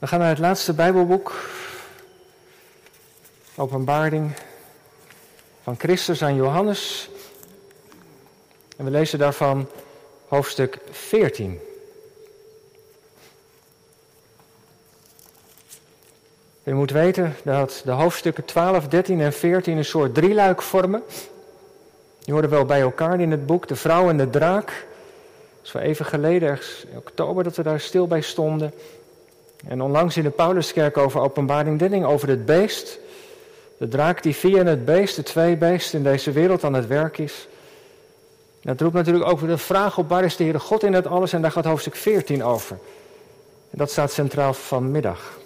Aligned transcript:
We 0.00 0.06
gaan 0.06 0.18
naar 0.18 0.28
het 0.28 0.38
laatste 0.38 0.72
Bijbelboek, 0.72 1.34
Openbaring 3.56 4.32
van 5.62 5.74
Christus 5.78 6.22
aan 6.22 6.34
Johannes. 6.34 7.10
En 8.76 8.84
we 8.84 8.90
lezen 8.90 9.18
daarvan 9.18 9.68
hoofdstuk 10.28 10.78
14. 10.90 11.60
U 16.62 16.74
moet 16.74 16.90
weten 16.90 17.36
dat 17.44 17.82
de 17.84 17.90
hoofdstukken 17.90 18.44
12, 18.44 18.88
13 18.88 19.20
en 19.20 19.32
14 19.32 19.76
een 19.76 19.84
soort 19.84 20.14
drieluik 20.14 20.62
vormen. 20.62 21.02
Die 22.18 22.32
hoorden 22.32 22.50
wel 22.50 22.64
bij 22.64 22.80
elkaar 22.80 23.20
in 23.20 23.30
het 23.30 23.46
boek, 23.46 23.68
de 23.68 23.76
vrouw 23.76 24.08
en 24.08 24.16
de 24.16 24.30
draak. 24.30 24.66
Dat 24.66 25.66
is 25.66 25.72
wel 25.72 25.82
even 25.82 26.04
geleden, 26.04 26.48
ergens 26.48 26.84
in 26.90 26.96
oktober, 26.96 27.44
dat 27.44 27.56
we 27.56 27.62
daar 27.62 27.80
stil 27.80 28.06
bij 28.06 28.20
stonden. 28.20 28.72
En 29.66 29.82
onlangs 29.82 30.16
in 30.16 30.22
de 30.22 30.30
Pauluskerk 30.30 30.96
over 30.96 31.20
openbaring 31.20 31.78
13 31.78 32.04
over 32.04 32.28
het 32.28 32.44
beest. 32.44 32.98
De 33.78 33.88
draak 33.88 34.22
die 34.22 34.34
via 34.34 34.64
het 34.64 34.84
beest, 34.84 35.16
de 35.16 35.22
twee 35.22 35.56
beesten 35.56 35.98
in 35.98 36.04
deze 36.04 36.32
wereld 36.32 36.64
aan 36.64 36.74
het 36.74 36.86
werk 36.86 37.18
is. 37.18 37.48
Dat 38.62 38.80
roept 38.80 38.94
natuurlijk 38.94 39.30
over 39.30 39.46
de 39.46 39.58
vraag 39.58 39.98
op 39.98 40.08
waar 40.08 40.24
is 40.24 40.36
de 40.36 40.42
Heere 40.42 40.58
God 40.58 40.82
in 40.82 40.92
het 40.92 41.06
alles 41.06 41.32
en 41.32 41.42
daar 41.42 41.52
gaat 41.52 41.64
hoofdstuk 41.64 41.96
14 41.96 42.44
over. 42.44 42.78
En 43.70 43.78
dat 43.78 43.90
staat 43.90 44.12
centraal 44.12 44.54
vanmiddag. 44.54 45.38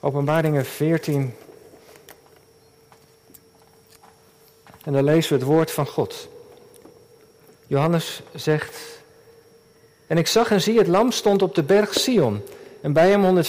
Openbaringen 0.00 0.64
14. 0.64 1.34
En 4.84 4.92
dan 4.92 5.04
lezen 5.04 5.32
we 5.32 5.38
het 5.38 5.48
woord 5.48 5.70
van 5.70 5.86
God. 5.86 6.28
Johannes 7.66 8.22
zegt: 8.34 9.01
En 10.12 10.18
ik 10.18 10.26
zag 10.26 10.50
en 10.50 10.60
zie, 10.60 10.78
het 10.78 10.86
lam 10.86 11.10
stond 11.10 11.42
op 11.42 11.54
de 11.54 11.62
berg 11.62 11.94
Sion. 11.94 12.42
En 12.80 12.92
bij 12.92 13.10
hem 13.10 13.42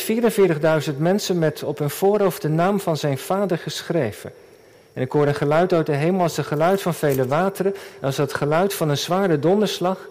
144.000 0.92 0.98
mensen 0.98 1.40
met 1.40 1.64
op 1.64 1.78
hun 1.78 1.90
voorhoofd 1.90 2.42
de 2.42 2.50
naam 2.50 2.80
van 2.80 2.98
zijn 2.98 3.18
vader 3.18 3.58
geschreven. 3.58 4.34
En 4.94 5.02
ik 5.02 5.12
hoorde 5.12 5.28
een 5.28 5.36
geluid 5.36 5.74
uit 5.74 5.86
de 5.86 5.96
hemel 5.96 6.22
als 6.22 6.38
het 6.38 6.46
geluid 6.46 6.82
van 6.82 6.94
vele 6.94 7.28
wateren, 7.28 7.76
als 8.02 8.18
het 8.18 8.34
geluid 8.34 8.74
van 8.74 8.90
een 8.90 8.98
zware 8.98 9.40
donderslag. 9.40 10.10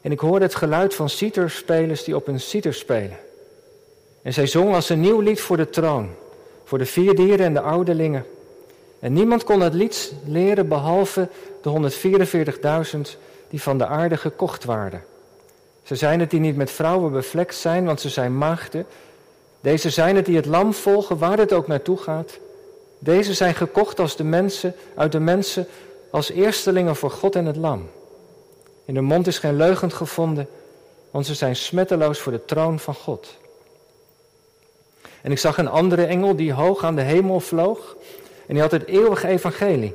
En 0.00 0.12
ik 0.12 0.20
hoorde 0.20 0.44
het 0.44 0.54
geluid 0.54 0.94
van 0.94 1.08
citerspelers 1.08 2.04
die 2.04 2.16
op 2.16 2.28
een 2.28 2.40
citer 2.40 2.74
spelen. 2.74 3.18
En 4.22 4.32
zij 4.32 4.46
zong 4.46 4.74
als 4.74 4.88
een 4.88 5.00
nieuw 5.00 5.20
lied 5.20 5.40
voor 5.40 5.56
de 5.56 5.70
troon, 5.70 6.10
voor 6.64 6.78
de 6.78 6.86
vier 6.86 7.14
dieren 7.14 7.46
en 7.46 7.54
de 7.54 7.60
ouderlingen. 7.60 8.24
En 8.98 9.12
niemand 9.12 9.44
kon 9.44 9.60
het 9.60 9.74
lied 9.74 10.12
leren 10.24 10.68
behalve 10.68 11.28
de 11.62 11.90
144.000 12.94 13.00
die 13.50 13.62
van 13.62 13.78
de 13.78 13.86
aarde 13.86 14.16
gekocht 14.16 14.64
waren. 14.64 15.14
Ze 15.86 15.94
zijn 15.94 16.20
het 16.20 16.30
die 16.30 16.40
niet 16.40 16.56
met 16.56 16.70
vrouwen 16.70 17.12
bevlekt 17.12 17.54
zijn, 17.54 17.84
want 17.84 18.00
ze 18.00 18.08
zijn 18.08 18.38
maagden. 18.38 18.86
Deze 19.60 19.90
zijn 19.90 20.16
het 20.16 20.26
die 20.26 20.36
het 20.36 20.46
lam 20.46 20.74
volgen, 20.74 21.18
waar 21.18 21.38
het 21.38 21.52
ook 21.52 21.66
naartoe 21.66 21.96
gaat. 21.96 22.38
Deze 22.98 23.34
zijn 23.34 23.54
gekocht 23.54 24.00
als 24.00 24.16
de 24.16 24.24
mensen, 24.24 24.74
uit 24.94 25.12
de 25.12 25.20
mensen 25.20 25.66
als 26.10 26.30
eerstelingen 26.30 26.96
voor 26.96 27.10
God 27.10 27.36
en 27.36 27.44
het 27.46 27.56
lam. 27.56 27.88
In 28.84 28.94
de 28.94 29.00
mond 29.00 29.26
is 29.26 29.38
geen 29.38 29.56
leugen 29.56 29.92
gevonden, 29.92 30.48
want 31.10 31.26
ze 31.26 31.34
zijn 31.34 31.56
smetteloos 31.56 32.18
voor 32.18 32.32
de 32.32 32.44
troon 32.44 32.78
van 32.78 32.94
God. 32.94 33.36
En 35.22 35.30
ik 35.30 35.38
zag 35.38 35.58
een 35.58 35.68
andere 35.68 36.04
engel 36.04 36.36
die 36.36 36.52
hoog 36.52 36.84
aan 36.84 36.96
de 36.96 37.02
hemel 37.02 37.40
vloog. 37.40 37.96
En 38.46 38.54
die 38.54 38.62
had 38.62 38.70
het 38.70 38.86
eeuwige 38.86 39.28
evangelie. 39.28 39.94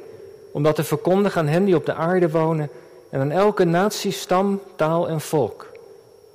Om 0.52 0.64
dat 0.64 0.76
te 0.76 0.84
verkondigen 0.84 1.42
aan 1.42 1.48
hen 1.48 1.66
die 1.66 1.76
op 1.76 1.86
de 1.86 1.94
aarde 1.94 2.30
wonen. 2.30 2.70
En 3.10 3.20
aan 3.20 3.32
elke 3.32 3.64
natie, 3.64 4.12
stam, 4.12 4.62
taal 4.76 5.08
en 5.08 5.22
volk. 5.22 5.71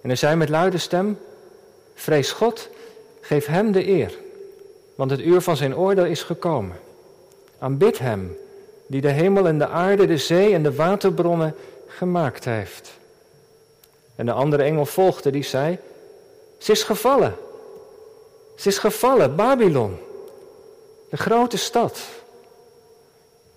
En 0.07 0.13
hij 0.13 0.21
zei 0.21 0.37
met 0.37 0.49
luide 0.49 0.79
stem: 0.79 1.19
Vrees 1.95 2.33
God, 2.33 2.69
geef 3.21 3.47
hem 3.47 3.73
de 3.73 3.89
eer. 3.89 4.19
Want 4.95 5.11
het 5.11 5.21
uur 5.21 5.41
van 5.41 5.57
zijn 5.57 5.77
oordeel 5.77 6.05
is 6.05 6.23
gekomen. 6.23 6.77
Aanbid 7.59 7.99
hem, 7.99 8.37
die 8.87 9.01
de 9.01 9.11
hemel 9.11 9.47
en 9.47 9.59
de 9.59 9.69
aarde, 9.69 10.07
de 10.07 10.19
zee 10.19 10.55
en 10.55 10.63
de 10.63 10.75
waterbronnen 10.75 11.55
gemaakt 11.87 12.45
heeft. 12.45 12.91
En 14.17 14.27
de 14.27 14.33
andere 14.33 14.63
engel 14.63 14.87
volgde, 14.87 15.31
die 15.31 15.43
zei: 15.43 15.79
Ze 16.59 16.73
is 16.73 16.83
gevallen 16.83 17.35
ze 18.55 18.69
is 18.69 18.79
gevallen, 18.79 19.37
Babylon, 19.37 19.99
de 21.11 21.17
grote 21.17 21.57
stad, 21.57 22.01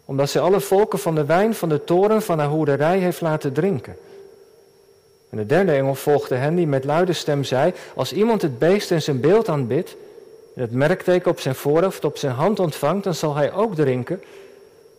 omdat 0.05 0.29
ze 0.29 0.39
alle 0.39 0.59
volken 0.59 0.99
van 0.99 1.15
de 1.15 1.25
wijn 1.25 1.55
van 1.55 1.69
de 1.69 1.83
toren 1.83 2.21
van 2.21 2.39
haar 2.39 2.47
hoerderij 2.47 2.99
heeft 2.99 3.21
laten 3.21 3.53
drinken. 3.53 3.97
En 5.29 5.37
de 5.37 5.45
derde 5.45 5.71
engel 5.71 5.95
volgde 5.95 6.35
hen 6.35 6.55
die 6.55 6.67
met 6.67 6.83
luide 6.83 7.13
stem 7.13 7.43
zei, 7.43 7.73
als 7.95 8.13
iemand 8.13 8.41
het 8.41 8.59
beest 8.59 8.91
en 8.91 9.01
zijn 9.01 9.19
beeld 9.19 9.49
aanbidt, 9.49 9.95
en 10.55 10.61
het 10.61 10.71
merkteken 10.71 11.31
op 11.31 11.39
zijn 11.39 11.55
voorhoofd, 11.55 12.05
op 12.05 12.17
zijn 12.17 12.33
hand 12.33 12.59
ontvangt, 12.59 13.03
dan 13.03 13.13
zal 13.13 13.35
hij 13.35 13.53
ook 13.53 13.75
drinken 13.75 14.23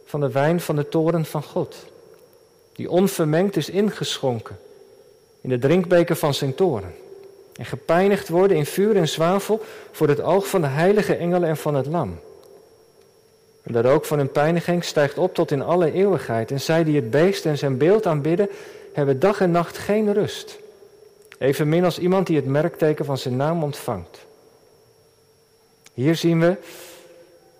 van 0.04 0.20
de 0.20 0.30
wijn 0.30 0.60
van 0.60 0.76
de 0.76 0.88
toren 0.88 1.24
van 1.24 1.42
God, 1.42 1.76
die 2.72 2.90
onvermengd 2.90 3.56
is 3.56 3.70
ingeschonken 3.70 4.58
in 5.40 5.48
de 5.48 5.58
drinkbeker 5.58 6.16
van 6.16 6.34
zijn 6.34 6.54
toren 6.54 6.94
en 7.56 7.64
gepijnigd 7.64 8.28
worden 8.28 8.56
in 8.56 8.66
vuur 8.66 8.96
en 8.96 9.08
zwavel 9.08 9.60
voor 9.90 10.08
het 10.08 10.20
oog 10.20 10.48
van 10.48 10.60
de 10.60 10.66
heilige 10.66 11.16
engelen 11.16 11.48
en 11.48 11.56
van 11.56 11.74
het 11.74 11.86
lam. 11.86 12.18
En 13.62 13.72
de 13.72 13.82
rook 13.82 14.04
van 14.04 14.18
hun 14.18 14.30
pijniging 14.30 14.84
stijgt 14.84 15.18
op 15.18 15.34
tot 15.34 15.50
in 15.50 15.62
alle 15.62 15.92
eeuwigheid. 15.92 16.50
En 16.50 16.60
zij 16.60 16.84
die 16.84 16.96
het 16.96 17.10
beest 17.10 17.46
en 17.46 17.58
zijn 17.58 17.76
beeld 17.76 18.06
aanbidden, 18.06 18.48
hebben 18.92 19.18
dag 19.18 19.40
en 19.40 19.50
nacht 19.50 19.78
geen 19.78 20.12
rust. 20.12 20.58
Evenmin 21.38 21.84
als 21.84 21.98
iemand 21.98 22.26
die 22.26 22.36
het 22.36 22.46
merkteken 22.46 23.04
van 23.04 23.18
zijn 23.18 23.36
naam 23.36 23.62
ontvangt. 23.62 24.18
Hier 25.94 26.16
zien 26.16 26.40
we, 26.40 26.56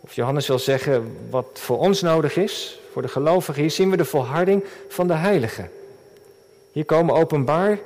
of 0.00 0.14
Johannes 0.14 0.46
wil 0.46 0.58
zeggen 0.58 1.16
wat 1.30 1.46
voor 1.52 1.78
ons 1.78 2.00
nodig 2.00 2.36
is, 2.36 2.80
voor 2.92 3.02
de 3.02 3.08
gelovigen, 3.08 3.62
hier 3.62 3.70
zien 3.70 3.90
we 3.90 3.96
de 3.96 4.04
volharding 4.04 4.64
van 4.88 5.06
de 5.06 5.14
heiligen. 5.14 5.70
Hier 6.72 6.84
komen 6.84 7.14
openbaar 7.14 7.78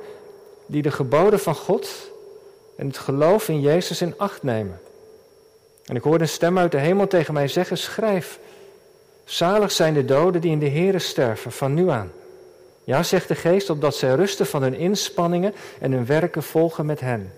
die 0.67 0.83
de 0.83 0.91
geboden 0.91 1.41
van 1.41 1.55
God 1.55 1.89
en 2.77 2.87
het 2.87 2.99
geloof 2.99 3.49
in 3.49 3.61
Jezus 3.61 4.03
in 4.03 4.15
acht 4.17 4.43
nemen. 4.43 4.81
En 5.85 5.97
ik 5.97 6.03
hoorde 6.03 6.25
een 6.25 6.29
stem 6.29 6.59
uit 6.59 6.73
de 6.73 6.79
hemel 6.79 7.07
tegen 7.07 7.35
mij 7.35 7.49
zeggen: 7.49 7.79
Schrijf, 7.79 8.39
zalig 9.25 9.73
zijn 9.73 9.95
de 9.95 10.05
doden 10.05 10.41
die 10.41 10.51
in 10.51 10.59
de 10.59 10.71
Here 10.71 10.99
sterven, 10.99 11.53
van 11.53 11.75
nu 11.75 11.89
aan. 11.89 12.13
Ja, 12.85 13.03
zegt 13.03 13.29
de 13.29 13.35
geest, 13.35 13.71
opdat 13.71 13.95
zij 13.95 14.15
rusten 14.15 14.47
van 14.47 14.63
hun 14.63 14.75
inspanningen 14.75 15.55
en 15.81 15.93
hun 15.93 16.07
werken 16.07 16.43
volgen 16.43 16.87
met 16.87 17.01
hen. 17.01 17.33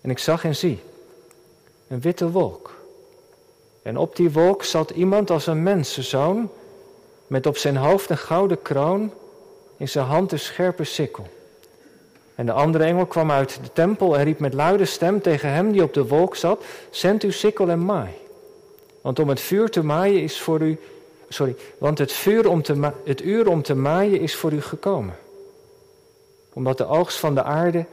En 0.00 0.10
ik 0.10 0.18
zag 0.18 0.44
en 0.44 0.56
zie 0.56 0.80
een 1.88 2.00
witte 2.00 2.30
wolk. 2.30 2.76
En 3.82 3.96
op 3.96 4.16
die 4.16 4.30
wolk 4.30 4.64
zat 4.64 4.90
iemand 4.90 5.30
als 5.30 5.46
een 5.46 5.62
mensenzoon, 5.62 6.50
met 7.26 7.46
op 7.46 7.56
zijn 7.56 7.76
hoofd 7.76 8.10
een 8.10 8.18
gouden 8.18 8.62
kroon, 8.62 9.12
in 9.76 9.88
zijn 9.88 10.06
hand 10.06 10.32
een 10.32 10.38
scherpe 10.38 10.84
sikkel. 10.84 11.26
En 12.34 12.46
de 12.46 12.52
andere 12.52 12.84
engel 12.84 13.06
kwam 13.06 13.30
uit 13.30 13.58
de 13.62 13.72
tempel 13.72 14.16
en 14.16 14.24
riep 14.24 14.38
met 14.38 14.54
luide 14.54 14.84
stem 14.84 15.20
tegen 15.20 15.52
hem 15.52 15.72
die 15.72 15.82
op 15.82 15.94
de 15.94 16.06
wolk 16.06 16.36
zat: 16.36 16.64
Zend 16.90 17.22
uw 17.22 17.30
sikkel 17.30 17.68
en 17.68 17.84
maai. 17.84 18.10
Want 19.00 19.18
om 19.18 19.28
het 19.28 19.40
vuur 19.40 19.70
te 19.70 19.84
maaien 19.84 20.22
is 20.22 20.40
voor 20.40 20.60
u. 20.60 20.78
Sorry, 21.28 21.56
want 21.78 21.98
het, 21.98 22.12
vuur 22.12 22.48
om 22.48 22.62
te 22.62 22.92
het 23.04 23.22
uur 23.22 23.48
om 23.48 23.62
te 23.62 23.74
maaien 23.74 24.20
is 24.20 24.34
voor 24.34 24.52
u 24.52 24.62
gekomen. 24.62 25.16
Omdat 26.52 26.78
de 26.78 26.86
oogst 26.86 27.18
van 27.18 27.34
de 27.34 27.42
aarde 27.42 27.84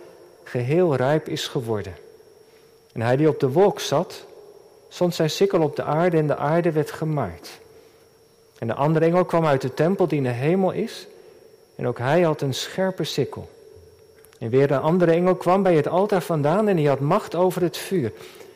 geheel 0.44 0.96
rijp 0.96 1.28
is 1.28 1.48
geworden. 1.48 1.96
En 2.94 3.02
hij 3.02 3.16
die 3.16 3.30
op 3.30 3.40
de 3.40 3.52
wolk 3.52 3.80
zat, 3.80 4.26
stond 4.90 5.16
zijn 5.16 5.30
sikkel 5.30 5.62
op 5.62 5.76
de 5.76 5.84
aarde 5.84 6.18
en 6.18 6.28
de 6.28 6.38
aarde 6.38 6.72
werd 6.72 6.92
gemaaid. 6.92 7.60
En 8.60 8.68
de 8.68 8.74
andere 8.74 9.06
engel 9.06 9.26
kwam 9.26 9.46
uit 9.46 9.62
de 9.62 9.74
tempel 9.74 10.08
die 10.08 10.18
in 10.18 10.24
de 10.24 10.30
hemel 10.30 10.72
is. 10.72 11.08
En 11.76 11.88
ook 11.88 11.98
hij 11.98 12.22
had 12.22 12.42
een 12.42 12.54
scherpe 12.54 13.04
sikkel. 13.04 13.50
En 14.40 14.50
weer 14.50 14.72
een 14.72 14.81
andere 14.81 15.12
engel 15.12 15.36
kwam 15.36 15.64
bij 15.64 15.76
het 15.76 15.88
altaar 15.88 16.22
vandaan 16.22 16.68
en 16.68 16.76
die 16.76 16.88
had 16.88 17.00
macht 17.00 17.36
over 17.36 17.62
het 17.62 17.78
vuur. 17.78 18.12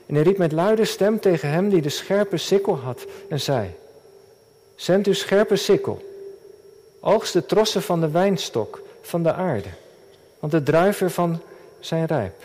En 0.06 0.16
hij 0.16 0.24
riep 0.24 0.38
met 0.38 0.52
luide 0.52 0.86
stem 0.86 1.20
tegen 1.20 1.50
hem 1.50 1.70
die 1.70 1.82
de 1.82 1.90
scherpe 1.90 2.38
sikkel 2.38 2.78
had 2.78 3.06
en 3.30 3.40
zei: 3.40 3.70
Zend 4.80 5.08
uw 5.08 5.14
scherpe 5.14 5.56
sikkel, 5.56 6.02
oogst 7.00 7.34
de 7.34 7.46
trossen 7.46 7.82
van 7.82 8.02
de 8.02 8.10
wijnstok 8.10 8.82
van 9.02 9.24
de 9.24 9.34
aarde, 9.34 9.70
want 10.40 10.52
de 10.52 10.64
druiven 10.64 11.12
van 11.12 11.42
zijn 11.80 12.06
rijp. 12.06 12.44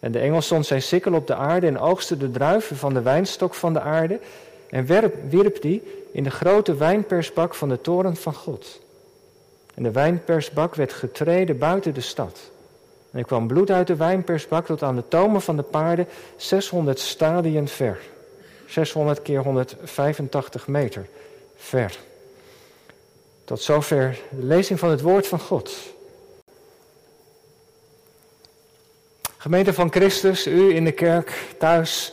En 0.00 0.12
de 0.12 0.18
engel 0.18 0.40
stond 0.40 0.66
zijn 0.66 0.82
sikkel 0.82 1.12
op 1.12 1.26
de 1.26 1.34
aarde 1.34 1.66
en 1.66 1.78
oogste 1.78 2.16
de 2.16 2.30
druiven 2.30 2.76
van 2.76 2.94
de 2.94 3.02
wijnstok 3.02 3.54
van 3.54 3.72
de 3.72 3.80
aarde 3.80 4.20
en 4.68 4.86
wierp 5.28 5.62
die 5.62 5.82
in 6.12 6.24
de 6.24 6.30
grote 6.30 6.74
wijnpersbak 6.74 7.54
van 7.54 7.68
de 7.68 7.80
toren 7.80 8.16
van 8.16 8.34
God. 8.34 8.80
En 9.74 9.82
de 9.82 9.90
wijnpersbak 9.90 10.74
werd 10.74 10.92
getreden 10.92 11.58
buiten 11.58 11.94
de 11.94 12.00
stad. 12.00 12.40
En 13.10 13.18
er 13.18 13.24
kwam 13.24 13.46
bloed 13.46 13.70
uit 13.70 13.86
de 13.86 13.96
wijnpersbak 13.96 14.66
tot 14.66 14.82
aan 14.82 14.96
de 14.96 15.08
tomen 15.08 15.42
van 15.42 15.56
de 15.56 15.62
paarden 15.62 16.06
600 16.36 16.98
stadien 16.98 17.68
ver. 17.68 17.98
600 18.70 19.22
keer 19.22 19.40
185 19.40 20.66
meter 20.66 21.06
ver. 21.56 21.98
Tot 23.44 23.62
zover 23.62 24.18
de 24.30 24.44
lezing 24.44 24.78
van 24.78 24.90
het 24.90 25.00
woord 25.00 25.26
van 25.26 25.40
God. 25.40 25.70
Gemeente 29.36 29.72
van 29.72 29.92
Christus, 29.92 30.46
u 30.46 30.74
in 30.74 30.84
de 30.84 30.92
kerk, 30.92 31.32
thuis, 31.58 32.12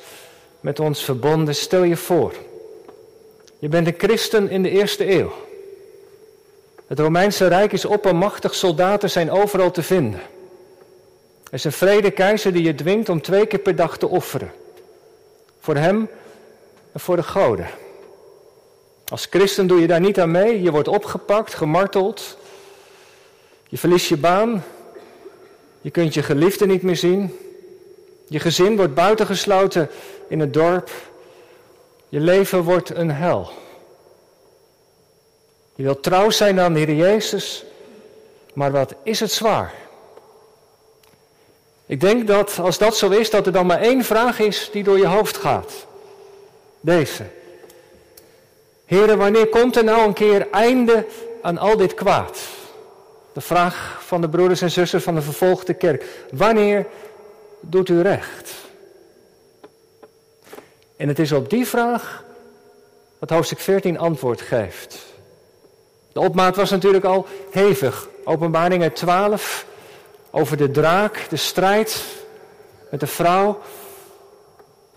met 0.60 0.80
ons 0.80 1.04
verbonden, 1.04 1.56
stel 1.56 1.84
je 1.84 1.98
voor. 1.98 2.34
Je 3.60 3.68
bent 3.68 3.88
een 3.88 3.96
christen 3.98 4.50
in 4.50 4.64
de 4.64 4.70
eerste 4.70 5.12
eeuw. 5.12 5.34
Het 6.88 7.00
Romeinse 7.00 7.48
Rijk 7.48 7.72
is 7.72 7.86
oppermachtig, 7.86 8.56
soldaten 8.56 9.10
zijn 9.10 9.32
overal 9.32 9.72
te 9.72 9.84
vinden. 9.84 10.20
Er 11.44 11.54
is 11.54 11.64
een 11.64 11.72
vrede 11.72 12.12
keizer 12.12 12.54
die 12.54 12.64
je 12.64 12.76
dwingt 12.76 13.10
om 13.10 13.22
twee 13.22 13.46
keer 13.46 13.60
per 13.60 13.76
dag 13.76 13.98
te 13.98 14.08
offeren. 14.08 14.52
Voor 15.60 15.76
hem 15.76 16.10
voor 17.00 17.16
de 17.16 17.24
goden. 17.24 17.68
Als 19.08 19.28
christen 19.30 19.68
doe 19.68 19.82
je 19.82 19.88
daar 19.88 20.00
niet 20.00 20.20
aan 20.20 20.32
mee. 20.32 20.62
Je 20.62 20.72
wordt 20.72 20.88
opgepakt, 20.88 21.54
gemarteld. 21.54 22.38
Je 23.68 23.78
verliest 23.78 24.10
je 24.10 24.18
baan. 24.18 24.64
Je 25.82 25.92
kunt 25.92 26.14
je 26.14 26.24
geliefde 26.24 26.66
niet 26.66 26.82
meer 26.82 26.96
zien. 26.96 27.38
Je 28.28 28.40
gezin 28.40 28.76
wordt 28.76 28.94
buitengesloten 28.94 29.90
in 30.28 30.40
het 30.40 30.54
dorp. 30.54 30.90
Je 32.10 32.20
leven 32.20 32.64
wordt 32.64 32.90
een 32.90 33.12
hel. 33.12 33.52
Je 35.76 35.84
wilt 35.84 36.04
trouw 36.04 36.30
zijn 36.30 36.60
aan 36.60 36.74
de 36.74 36.80
Heer 36.80 36.96
Jezus, 36.96 37.66
maar 38.54 38.72
wat 38.72 38.94
is 39.04 39.20
het 39.20 39.32
zwaar? 39.32 39.74
Ik 41.86 42.02
denk 42.02 42.28
dat 42.28 42.60
als 42.60 42.78
dat 42.78 42.98
zo 42.98 43.10
is, 43.10 43.30
dat 43.30 43.46
er 43.46 43.52
dan 43.52 43.66
maar 43.66 43.82
één 43.82 44.04
vraag 44.04 44.40
is 44.40 44.70
die 44.72 44.84
door 44.84 44.98
je 44.98 45.08
hoofd 45.08 45.38
gaat. 45.38 45.87
Deze. 46.80 47.26
Heren, 48.86 49.18
wanneer 49.18 49.48
komt 49.48 49.76
er 49.76 49.84
nou 49.84 50.08
een 50.08 50.14
keer 50.14 50.50
einde 50.52 51.06
aan 51.42 51.58
al 51.58 51.78
dit 51.78 51.94
kwaad? 51.94 52.40
De 53.34 53.42
vraag 53.42 54.00
van 54.06 54.22
de 54.22 54.30
broeders 54.30 54.62
en 54.62 54.72
zussen 54.72 55.02
van 55.02 55.16
de 55.16 55.22
vervolgde 55.22 55.74
kerk. 55.74 56.06
Wanneer 56.32 56.86
doet 57.62 57.90
u 57.90 58.02
recht? 58.02 58.54
En 60.96 61.08
het 61.08 61.20
is 61.20 61.32
op 61.32 61.50
die 61.50 61.68
vraag 61.68 62.24
wat 63.20 63.30
hoofdstuk 63.30 63.60
14 63.60 64.00
antwoord 64.00 64.42
geeft. 64.42 65.06
De 66.12 66.20
opmaat 66.20 66.56
was 66.56 66.70
natuurlijk 66.70 67.06
al 67.06 67.28
hevig. 67.52 68.10
Openbaringen 68.24 68.94
12 68.94 69.66
over 70.32 70.58
de 70.58 70.72
draak, 70.72 71.26
de 71.30 71.36
strijd 71.36 72.04
met 72.92 73.00
de 73.00 73.08
vrouw. 73.08 73.62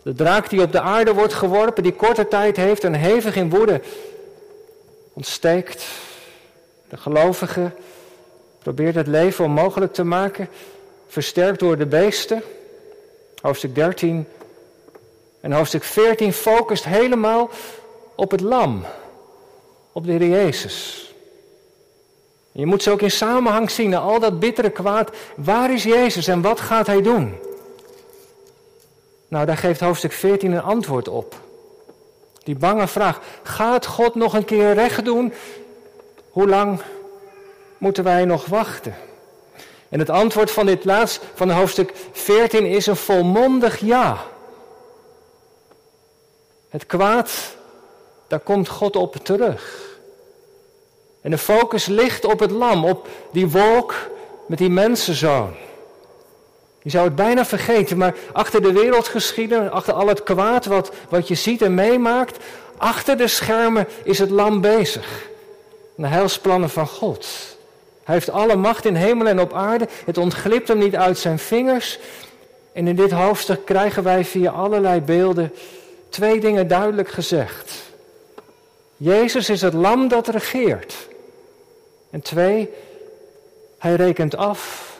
De 0.02 0.12
draak 0.14 0.50
die 0.50 0.62
op 0.62 0.72
de 0.72 0.80
aarde 0.80 1.14
wordt 1.14 1.34
geworpen, 1.34 1.82
die 1.82 1.92
korte 1.92 2.28
tijd 2.28 2.56
heeft 2.56 2.84
en 2.84 2.94
hevig 2.94 3.36
in 3.36 3.50
woede 3.50 3.80
ontsteekt. 5.12 5.84
De 6.88 6.96
gelovige 6.96 7.70
probeert 8.58 8.94
het 8.94 9.06
leven 9.06 9.44
onmogelijk 9.44 9.92
te 9.92 10.04
maken, 10.04 10.48
versterkt 11.08 11.58
door 11.58 11.78
de 11.78 11.86
beesten. 11.86 12.42
Hoofdstuk 13.40 13.74
13 13.74 14.26
en 15.40 15.52
hoofdstuk 15.52 15.82
14 15.82 16.32
focust 16.32 16.84
helemaal 16.84 17.50
op 18.14 18.30
het 18.30 18.40
lam, 18.40 18.84
op 19.92 20.06
de 20.06 20.12
Heer 20.12 20.28
Jezus. 20.28 21.08
Je 22.52 22.66
moet 22.66 22.82
ze 22.82 22.90
ook 22.90 23.02
in 23.02 23.10
samenhang 23.10 23.70
zien, 23.70 23.94
al 23.94 24.20
dat 24.20 24.40
bittere 24.40 24.70
kwaad. 24.70 25.10
Waar 25.36 25.72
is 25.72 25.82
Jezus 25.82 26.26
en 26.26 26.42
wat 26.42 26.60
gaat 26.60 26.86
Hij 26.86 27.02
doen? 27.02 27.34
Nou, 29.30 29.46
daar 29.46 29.56
geeft 29.56 29.80
hoofdstuk 29.80 30.12
14 30.12 30.52
een 30.52 30.62
antwoord 30.62 31.08
op. 31.08 31.34
Die 32.42 32.56
bange 32.56 32.88
vraag, 32.88 33.20
gaat 33.42 33.86
God 33.86 34.14
nog 34.14 34.34
een 34.34 34.44
keer 34.44 34.74
recht 34.74 35.04
doen? 35.04 35.32
Hoe 36.30 36.48
lang 36.48 36.82
moeten 37.78 38.04
wij 38.04 38.24
nog 38.24 38.46
wachten? 38.46 38.94
En 39.88 39.98
het 39.98 40.10
antwoord 40.10 40.50
van 40.50 40.66
dit 40.66 40.84
laatst, 40.84 41.20
van 41.34 41.50
hoofdstuk 41.50 41.92
14, 42.12 42.66
is 42.66 42.86
een 42.86 42.96
volmondig 42.96 43.80
ja. 43.80 44.24
Het 46.68 46.86
kwaad, 46.86 47.56
daar 48.26 48.40
komt 48.40 48.68
God 48.68 48.96
op 48.96 49.16
terug. 49.16 49.88
En 51.20 51.30
de 51.30 51.38
focus 51.38 51.86
ligt 51.86 52.24
op 52.24 52.40
het 52.40 52.50
lam, 52.50 52.84
op 52.84 53.08
die 53.32 53.48
wolk 53.48 53.94
met 54.46 54.58
die 54.58 54.70
mensenzoon. 54.70 55.54
Je 56.82 56.90
zou 56.90 57.04
het 57.04 57.14
bijna 57.14 57.44
vergeten, 57.44 57.96
maar 57.96 58.14
achter 58.32 58.62
de 58.62 58.72
wereldgeschiedenis, 58.72 59.70
achter 59.70 59.94
al 59.94 60.08
het 60.08 60.22
kwaad 60.22 60.66
wat, 60.66 60.92
wat 61.08 61.28
je 61.28 61.34
ziet 61.34 61.62
en 61.62 61.74
meemaakt, 61.74 62.38
achter 62.76 63.16
de 63.16 63.28
schermen 63.28 63.86
is 64.02 64.18
het 64.18 64.30
lam 64.30 64.60
bezig. 64.60 65.28
De 65.94 66.06
heilsplannen 66.06 66.70
van 66.70 66.86
God. 66.86 67.26
Hij 68.04 68.14
heeft 68.14 68.30
alle 68.30 68.56
macht 68.56 68.84
in 68.84 68.94
hemel 68.94 69.26
en 69.26 69.40
op 69.40 69.52
aarde. 69.52 69.88
Het 70.04 70.18
ontglipt 70.18 70.68
hem 70.68 70.78
niet 70.78 70.96
uit 70.96 71.18
zijn 71.18 71.38
vingers. 71.38 71.98
En 72.72 72.86
in 72.86 72.96
dit 72.96 73.10
hoofdstuk 73.10 73.64
krijgen 73.64 74.02
wij 74.02 74.24
via 74.24 74.50
allerlei 74.50 75.00
beelden 75.00 75.52
twee 76.08 76.40
dingen 76.40 76.68
duidelijk 76.68 77.08
gezegd. 77.08 77.72
Jezus 78.96 79.48
is 79.48 79.60
het 79.60 79.74
lam 79.74 80.08
dat 80.08 80.28
regeert. 80.28 80.94
En 82.10 82.20
twee, 82.20 82.70
hij 83.78 83.94
rekent 83.94 84.36
af 84.36 84.90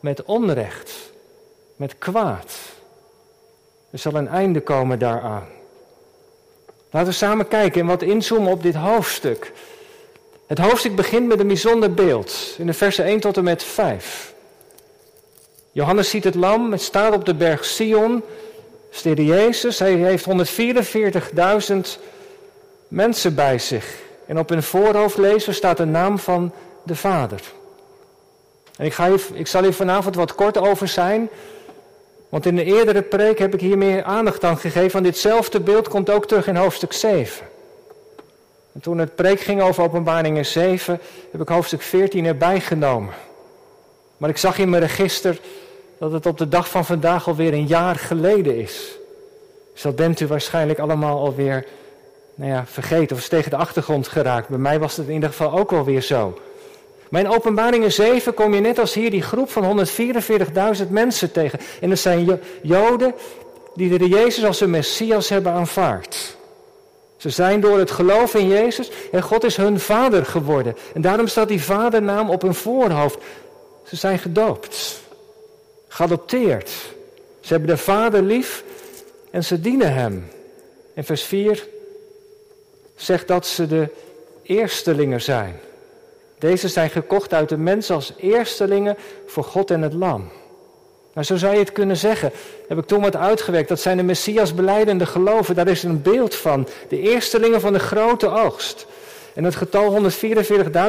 met 0.00 0.22
onrecht, 0.24 1.11
met 1.82 1.98
kwaad. 1.98 2.58
Er 3.90 3.98
zal 3.98 4.14
een 4.14 4.28
einde 4.28 4.60
komen 4.60 4.98
daaraan. 4.98 5.46
Laten 6.90 7.08
we 7.08 7.14
samen 7.14 7.48
kijken 7.48 7.80
en 7.80 7.86
wat 7.86 8.02
inzoomen 8.02 8.52
op 8.52 8.62
dit 8.62 8.74
hoofdstuk. 8.74 9.52
Het 10.46 10.58
hoofdstuk 10.58 10.96
begint 10.96 11.28
met 11.28 11.40
een 11.40 11.46
bijzonder 11.46 11.94
beeld 11.94 12.54
in 12.58 12.66
de 12.66 12.72
versen 12.72 13.04
1 13.04 13.20
tot 13.20 13.36
en 13.36 13.44
met 13.44 13.62
5. 13.62 14.34
Johannes 15.72 16.10
ziet 16.10 16.24
het 16.24 16.34
lam, 16.34 16.72
het 16.72 16.82
staat 16.82 17.14
op 17.14 17.24
de 17.24 17.34
berg 17.34 17.64
Sion. 17.64 18.22
Stede 18.90 19.24
Jezus, 19.24 19.78
hij 19.78 19.92
heeft 19.92 20.26
144.000 21.74 22.00
mensen 22.88 23.34
bij 23.34 23.58
zich. 23.58 23.98
En 24.26 24.38
op 24.38 24.48
hun 24.48 24.62
voorhoofd 24.62 25.16
lezen 25.16 25.54
staat 25.54 25.76
de 25.76 25.84
naam 25.84 26.18
van 26.18 26.52
de 26.82 26.96
Vader. 26.96 27.40
En 28.76 28.86
ik, 28.86 28.94
ga 28.94 29.08
hier, 29.08 29.20
ik 29.32 29.46
zal 29.46 29.62
hier 29.62 29.72
vanavond 29.72 30.14
wat 30.14 30.34
kort 30.34 30.58
over 30.58 30.88
zijn. 30.88 31.30
Want 32.32 32.46
in 32.46 32.56
de 32.56 32.64
eerdere 32.64 33.02
preek 33.02 33.38
heb 33.38 33.54
ik 33.54 33.60
hier 33.60 33.78
meer 33.78 34.02
aandacht 34.02 34.44
aan 34.44 34.58
gegeven. 34.58 34.92
Want 34.92 35.04
ditzelfde 35.04 35.60
beeld 35.60 35.88
komt 35.88 36.10
ook 36.10 36.26
terug 36.26 36.46
in 36.46 36.56
hoofdstuk 36.56 36.92
7. 36.92 37.46
En 38.72 38.80
toen 38.80 38.98
het 38.98 39.14
preek 39.14 39.40
ging 39.40 39.62
over 39.62 39.82
openbaringen 39.82 40.46
7, 40.46 41.00
heb 41.30 41.40
ik 41.40 41.48
hoofdstuk 41.48 41.82
14 41.82 42.26
erbij 42.26 42.60
genomen. 42.60 43.14
Maar 44.16 44.30
ik 44.30 44.36
zag 44.36 44.58
in 44.58 44.70
mijn 44.70 44.82
register 44.82 45.40
dat 45.98 46.12
het 46.12 46.26
op 46.26 46.38
de 46.38 46.48
dag 46.48 46.68
van 46.68 46.84
vandaag 46.84 47.28
alweer 47.28 47.52
een 47.52 47.66
jaar 47.66 47.96
geleden 47.96 48.56
is. 48.56 48.98
Dus 49.72 49.82
dat 49.82 49.96
bent 49.96 50.20
u 50.20 50.26
waarschijnlijk 50.26 50.78
allemaal 50.78 51.18
alweer 51.18 51.66
nou 52.34 52.50
ja, 52.50 52.66
vergeten 52.66 53.16
of 53.16 53.22
is 53.22 53.28
tegen 53.28 53.50
de 53.50 53.56
achtergrond 53.56 54.08
geraakt. 54.08 54.48
Bij 54.48 54.58
mij 54.58 54.78
was 54.78 54.96
het 54.96 55.06
in 55.06 55.14
ieder 55.14 55.28
geval 55.28 55.58
ook 55.58 55.72
alweer 55.72 56.02
zo. 56.02 56.38
Maar 57.12 57.20
in 57.20 57.30
openbaringen 57.30 57.92
7 57.92 58.34
kom 58.34 58.54
je 58.54 58.60
net 58.60 58.78
als 58.78 58.94
hier 58.94 59.10
die 59.10 59.22
groep 59.22 59.50
van 59.50 59.86
144.000 60.76 60.88
mensen 60.88 61.32
tegen. 61.32 61.58
En 61.80 61.88
dat 61.88 61.98
zijn 61.98 62.40
Joden 62.62 63.14
die 63.74 63.98
de 63.98 64.08
Jezus 64.08 64.44
als 64.44 64.60
hun 64.60 64.70
Messias 64.70 65.28
hebben 65.28 65.52
aanvaard. 65.52 66.36
Ze 67.16 67.30
zijn 67.30 67.60
door 67.60 67.78
het 67.78 67.90
geloof 67.90 68.34
in 68.34 68.48
Jezus 68.48 68.90
en 69.10 69.22
God 69.22 69.44
is 69.44 69.56
hun 69.56 69.80
vader 69.80 70.26
geworden. 70.26 70.76
En 70.94 71.00
daarom 71.00 71.26
staat 71.26 71.48
die 71.48 71.62
vadernaam 71.62 72.30
op 72.30 72.42
hun 72.42 72.54
voorhoofd. 72.54 73.18
Ze 73.86 73.96
zijn 73.96 74.18
gedoopt, 74.18 75.00
geadopteerd. 75.88 76.70
Ze 77.40 77.52
hebben 77.52 77.68
de 77.68 77.82
vader 77.82 78.22
lief 78.22 78.64
en 79.30 79.44
ze 79.44 79.60
dienen 79.60 79.94
hem. 79.94 80.30
En 80.94 81.04
vers 81.04 81.22
4 81.22 81.66
zegt 82.96 83.28
dat 83.28 83.46
ze 83.46 83.66
de 83.66 83.88
eerstelingen 84.42 85.22
zijn. 85.22 85.60
Deze 86.42 86.68
zijn 86.68 86.90
gekocht 86.90 87.34
uit 87.34 87.48
de 87.48 87.56
mens 87.56 87.90
als 87.90 88.12
eerstelingen 88.16 88.96
voor 89.26 89.44
God 89.44 89.70
en 89.70 89.82
het 89.82 89.92
lam. 89.92 90.30
Nou, 91.14 91.26
zo 91.26 91.36
zou 91.36 91.52
je 91.52 91.58
het 91.58 91.72
kunnen 91.72 91.96
zeggen. 91.96 92.32
Heb 92.68 92.78
ik 92.78 92.86
toen 92.86 93.00
wat 93.00 93.16
uitgewerkt. 93.16 93.68
Dat 93.68 93.80
zijn 93.80 93.96
de 93.96 94.02
Messias 94.02 94.54
beleidende 94.54 95.06
geloven. 95.06 95.54
Daar 95.54 95.68
is 95.68 95.82
een 95.82 96.02
beeld 96.02 96.34
van. 96.34 96.68
De 96.88 97.00
eerstelingen 97.00 97.60
van 97.60 97.72
de 97.72 97.78
grote 97.78 98.28
oogst. 98.28 98.86
En 99.34 99.44
het 99.44 99.56
getal 99.56 100.10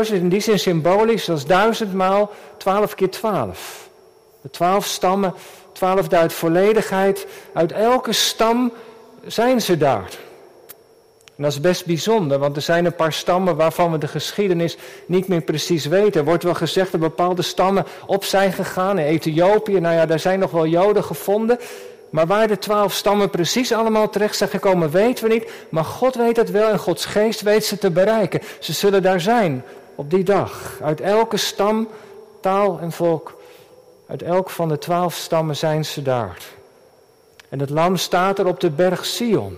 144.000 0.07 0.13
in 0.13 0.29
die 0.29 0.39
zin 0.39 0.59
symbolisch. 0.59 1.25
Dat 1.25 1.37
is 1.37 1.45
duizend 1.45 1.93
maal 1.93 2.31
12 2.57 2.95
keer 2.95 3.09
12. 3.09 3.89
De 4.41 4.49
twaalf 4.49 4.85
stammen, 4.85 5.33
12 5.71 6.07
duidt 6.07 6.33
volledigheid. 6.33 7.27
Uit 7.53 7.71
elke 7.71 8.13
stam 8.13 8.71
zijn 9.25 9.61
ze 9.61 9.77
daar. 9.77 10.09
En 11.35 11.43
dat 11.43 11.51
is 11.51 11.61
best 11.61 11.85
bijzonder, 11.85 12.39
want 12.39 12.55
er 12.55 12.61
zijn 12.61 12.85
een 12.85 12.95
paar 12.95 13.13
stammen 13.13 13.55
waarvan 13.55 13.91
we 13.91 13.97
de 13.97 14.07
geschiedenis 14.07 14.77
niet 15.05 15.27
meer 15.27 15.41
precies 15.41 15.85
weten. 15.85 16.19
Er 16.19 16.25
wordt 16.25 16.43
wel 16.43 16.53
gezegd 16.53 16.91
dat 16.91 17.01
bepaalde 17.01 17.41
stammen 17.41 17.85
op 18.05 18.23
zijn 18.23 18.53
gegaan 18.53 18.99
in 18.99 19.05
Ethiopië. 19.05 19.79
Nou 19.79 19.95
ja, 19.95 20.05
daar 20.05 20.19
zijn 20.19 20.39
nog 20.39 20.51
wel 20.51 20.65
Joden 20.65 21.03
gevonden. 21.03 21.59
Maar 22.09 22.27
waar 22.27 22.47
de 22.47 22.57
twaalf 22.57 22.93
stammen 22.93 23.29
precies 23.29 23.73
allemaal 23.73 24.09
terecht 24.09 24.35
zijn 24.35 24.49
gekomen, 24.49 24.89
weten 24.89 25.27
we 25.27 25.33
niet. 25.33 25.51
Maar 25.69 25.85
God 25.85 26.15
weet 26.15 26.37
het 26.37 26.51
wel 26.51 26.69
en 26.69 26.79
Gods 26.79 27.05
geest 27.05 27.41
weet 27.41 27.65
ze 27.65 27.77
te 27.77 27.91
bereiken. 27.91 28.41
Ze 28.59 28.73
zullen 28.73 29.01
daar 29.01 29.21
zijn 29.21 29.63
op 29.95 30.09
die 30.09 30.23
dag. 30.23 30.79
Uit 30.81 31.01
elke 31.01 31.37
stam, 31.37 31.87
taal 32.41 32.79
en 32.81 32.91
volk 32.91 33.41
Uit 34.07 34.21
elk 34.21 34.49
van 34.49 34.69
de 34.69 34.77
twaalf 34.77 35.15
stammen 35.15 35.55
zijn 35.55 35.85
ze 35.85 36.01
daar. 36.01 36.37
En 37.49 37.59
het 37.59 37.69
lam 37.69 37.97
staat 37.97 38.39
er 38.39 38.47
op 38.47 38.59
de 38.59 38.69
berg 38.69 39.05
Sion. 39.05 39.57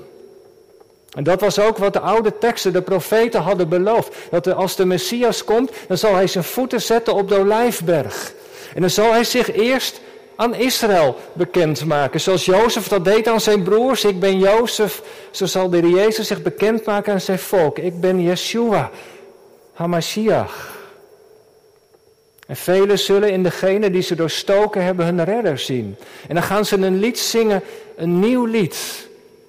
En 1.15 1.23
dat 1.23 1.41
was 1.41 1.59
ook 1.59 1.77
wat 1.77 1.93
de 1.93 1.99
oude 1.99 2.37
teksten, 2.37 2.73
de 2.73 2.81
profeten 2.81 3.41
hadden 3.41 3.69
beloofd. 3.69 4.15
Dat 4.29 4.53
als 4.53 4.75
de 4.75 4.85
Messias 4.85 5.43
komt, 5.43 5.71
dan 5.87 5.97
zal 5.97 6.15
hij 6.15 6.27
zijn 6.27 6.43
voeten 6.43 6.81
zetten 6.81 7.13
op 7.13 7.29
de 7.29 7.37
Olijfberg. 7.37 8.33
En 8.73 8.81
dan 8.81 8.89
zal 8.89 9.11
hij 9.11 9.23
zich 9.23 9.53
eerst 9.53 10.01
aan 10.35 10.55
Israël 10.55 11.17
bekendmaken. 11.33 12.21
Zoals 12.21 12.45
Jozef 12.45 12.87
dat 12.87 13.05
deed 13.05 13.27
aan 13.27 13.41
zijn 13.41 13.63
broers. 13.63 14.03
Ik 14.03 14.19
ben 14.19 14.39
Jozef. 14.39 15.01
Zo 15.31 15.45
zal 15.45 15.69
de 15.69 15.89
Jezus 15.89 16.27
zich 16.27 16.41
bekendmaken 16.41 17.13
aan 17.13 17.21
zijn 17.21 17.39
volk. 17.39 17.77
Ik 17.77 17.99
ben 17.99 18.21
Yeshua, 18.21 18.91
Hamashiach. 19.73 20.73
En 22.47 22.55
velen 22.55 22.99
zullen 22.99 23.31
in 23.31 23.43
degene 23.43 23.91
die 23.91 24.01
ze 24.01 24.15
doorstoken 24.15 24.83
hebben 24.83 25.05
hun 25.05 25.23
redder 25.23 25.57
zien. 25.57 25.95
En 26.27 26.35
dan 26.35 26.43
gaan 26.43 26.65
ze 26.65 26.75
een 26.77 26.99
lied 26.99 27.19
zingen, 27.19 27.61
een 27.95 28.19
nieuw 28.19 28.45
lied. 28.45 29.04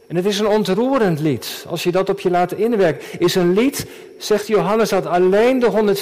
En 0.07 0.17
het 0.17 0.25
is 0.25 0.39
een 0.39 0.47
ontroerend 0.47 1.21
lied. 1.21 1.65
Als 1.69 1.83
je 1.83 1.93
dat 1.93 2.09
op 2.09 2.21
je 2.21 2.31
laat 2.31 2.53
inwerken. 2.53 3.21
Is 3.21 3.35
een 3.35 3.53
lied, 3.53 3.87
zegt 4.19 4.47
Johannes, 4.47 4.89
dat 4.89 5.07
alleen 5.07 5.59
de 5.59 5.97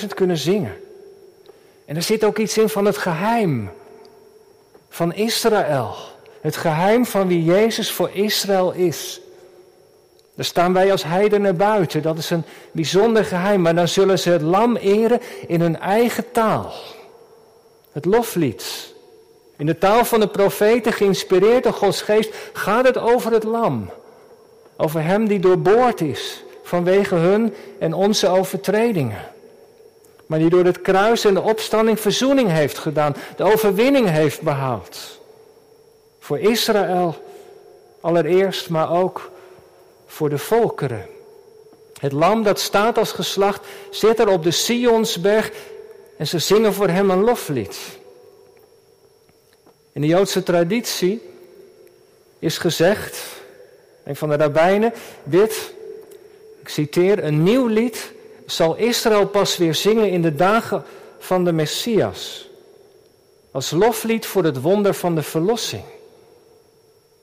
144.000 0.00 0.06
kunnen 0.14 0.36
zingen. 0.36 0.76
En 1.84 1.96
er 1.96 2.02
zit 2.02 2.24
ook 2.24 2.38
iets 2.38 2.58
in 2.58 2.68
van 2.68 2.84
het 2.84 2.96
geheim 2.96 3.70
van 4.88 5.14
Israël. 5.14 5.94
Het 6.40 6.56
geheim 6.56 7.06
van 7.06 7.28
wie 7.28 7.44
Jezus 7.44 7.92
voor 7.92 8.10
Israël 8.12 8.72
is. 8.72 9.20
Daar 10.34 10.44
staan 10.44 10.72
wij 10.72 10.90
als 10.92 11.04
heidenen 11.04 11.56
buiten. 11.56 12.02
Dat 12.02 12.18
is 12.18 12.30
een 12.30 12.44
bijzonder 12.72 13.24
geheim. 13.24 13.60
Maar 13.60 13.74
dan 13.74 13.88
zullen 13.88 14.18
ze 14.18 14.30
het 14.30 14.42
lam 14.42 14.76
eren 14.76 15.20
in 15.46 15.60
hun 15.60 15.78
eigen 15.78 16.32
taal. 16.32 16.72
Het 17.92 18.04
loflied. 18.04 18.94
In 19.60 19.66
de 19.66 19.78
taal 19.78 20.04
van 20.04 20.20
de 20.20 20.28
profeten, 20.28 20.92
geïnspireerd 20.92 21.62
door 21.62 21.72
Gods 21.72 22.02
geest, 22.02 22.34
gaat 22.52 22.86
het 22.86 22.98
over 22.98 23.32
het 23.32 23.44
lam. 23.44 23.90
Over 24.76 25.02
hem 25.02 25.28
die 25.28 25.38
doorboord 25.38 26.00
is 26.00 26.42
vanwege 26.62 27.14
hun 27.14 27.54
en 27.78 27.92
onze 27.92 28.28
overtredingen. 28.28 29.18
Maar 30.26 30.38
die 30.38 30.50
door 30.50 30.64
het 30.64 30.80
kruis 30.80 31.24
en 31.24 31.34
de 31.34 31.40
opstanding 31.40 32.00
verzoening 32.00 32.50
heeft 32.50 32.78
gedaan, 32.78 33.16
de 33.36 33.44
overwinning 33.44 34.08
heeft 34.08 34.42
behaald. 34.42 35.20
Voor 36.18 36.38
Israël 36.38 37.14
allereerst, 38.00 38.68
maar 38.68 38.92
ook 38.92 39.30
voor 40.06 40.28
de 40.28 40.38
volkeren. 40.38 41.06
Het 42.00 42.12
lam 42.12 42.42
dat 42.42 42.60
staat 42.60 42.98
als 42.98 43.12
geslacht 43.12 43.66
zit 43.90 44.18
er 44.18 44.28
op 44.28 44.42
de 44.42 44.50
Sionsberg 44.50 45.50
en 46.16 46.26
ze 46.26 46.38
zingen 46.38 46.72
voor 46.72 46.88
hem 46.88 47.10
een 47.10 47.24
loflied. 47.24 47.98
In 49.92 50.00
de 50.00 50.06
Joodse 50.06 50.42
traditie 50.42 51.22
is 52.38 52.58
gezegd, 52.58 53.26
een 54.04 54.16
van 54.16 54.28
de 54.28 54.36
rabbijnen, 54.36 54.92
dit, 55.24 55.74
ik 56.60 56.68
citeer, 56.68 57.24
een 57.24 57.42
nieuw 57.42 57.66
lied 57.66 58.12
zal 58.46 58.76
Israël 58.76 59.26
pas 59.26 59.56
weer 59.56 59.74
zingen 59.74 60.10
in 60.10 60.22
de 60.22 60.34
dagen 60.34 60.84
van 61.18 61.44
de 61.44 61.52
Messias. 61.52 62.48
Als 63.50 63.70
loflied 63.70 64.26
voor 64.26 64.44
het 64.44 64.60
wonder 64.60 64.94
van 64.94 65.14
de 65.14 65.22
verlossing. 65.22 65.82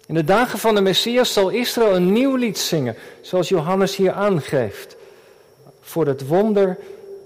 In 0.05 0.13
de 0.13 0.23
dagen 0.23 0.59
van 0.59 0.75
de 0.75 0.81
Messias 0.81 1.33
zal 1.33 1.49
Israël 1.49 1.95
een 1.95 2.11
nieuw 2.11 2.35
lied 2.35 2.57
zingen, 2.57 2.95
zoals 3.21 3.49
Johannes 3.49 3.95
hier 3.95 4.11
aangeeft. 4.11 4.95
Voor 5.81 6.07
het 6.07 6.27
wonder 6.27 6.77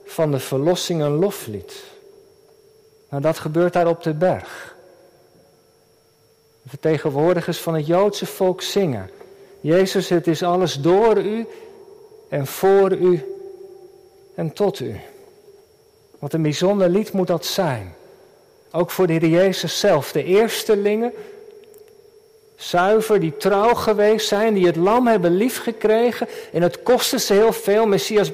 van 0.05 0.31
de 0.31 0.39
verlossing 0.39 1.01
een 1.01 1.15
loflied. 1.15 1.83
Nou, 3.09 3.21
dat 3.21 3.39
gebeurt 3.39 3.73
daar 3.73 3.87
op 3.87 4.03
de 4.03 4.13
berg. 4.13 4.70
Vertegenwoordigers 6.71 7.57
van 7.57 7.73
het 7.73 7.87
Joodse 7.87 8.25
volk 8.25 8.61
zingen. 8.61 9.09
Jezus, 9.61 10.09
het 10.09 10.27
is 10.27 10.43
alles 10.43 10.73
door 10.75 11.17
u 11.17 11.45
en 12.29 12.47
voor 12.47 12.91
u 12.91 13.23
en 14.35 14.53
tot 14.53 14.79
u. 14.79 14.99
Wat 16.19 16.33
een 16.33 16.41
bijzonder 16.41 16.89
lied 16.89 17.11
moet 17.11 17.27
dat 17.27 17.45
zijn. 17.45 17.95
Ook 18.71 18.91
voor 18.91 19.07
de 19.07 19.13
Heer 19.13 19.27
Jezus 19.27 19.79
zelf. 19.79 20.11
De 20.11 20.23
eerstelingen, 20.23 21.13
zuiver, 22.55 23.19
die 23.19 23.37
trouw 23.37 23.73
geweest 23.73 24.27
zijn, 24.27 24.53
die 24.53 24.65
het 24.65 24.75
lam 24.75 25.07
hebben 25.07 25.35
liefgekregen. 25.35 26.27
En 26.51 26.61
het 26.61 26.83
kostte 26.83 27.19
ze 27.19 27.33
heel 27.33 27.53
veel. 27.53 27.85
Messias 27.85 28.31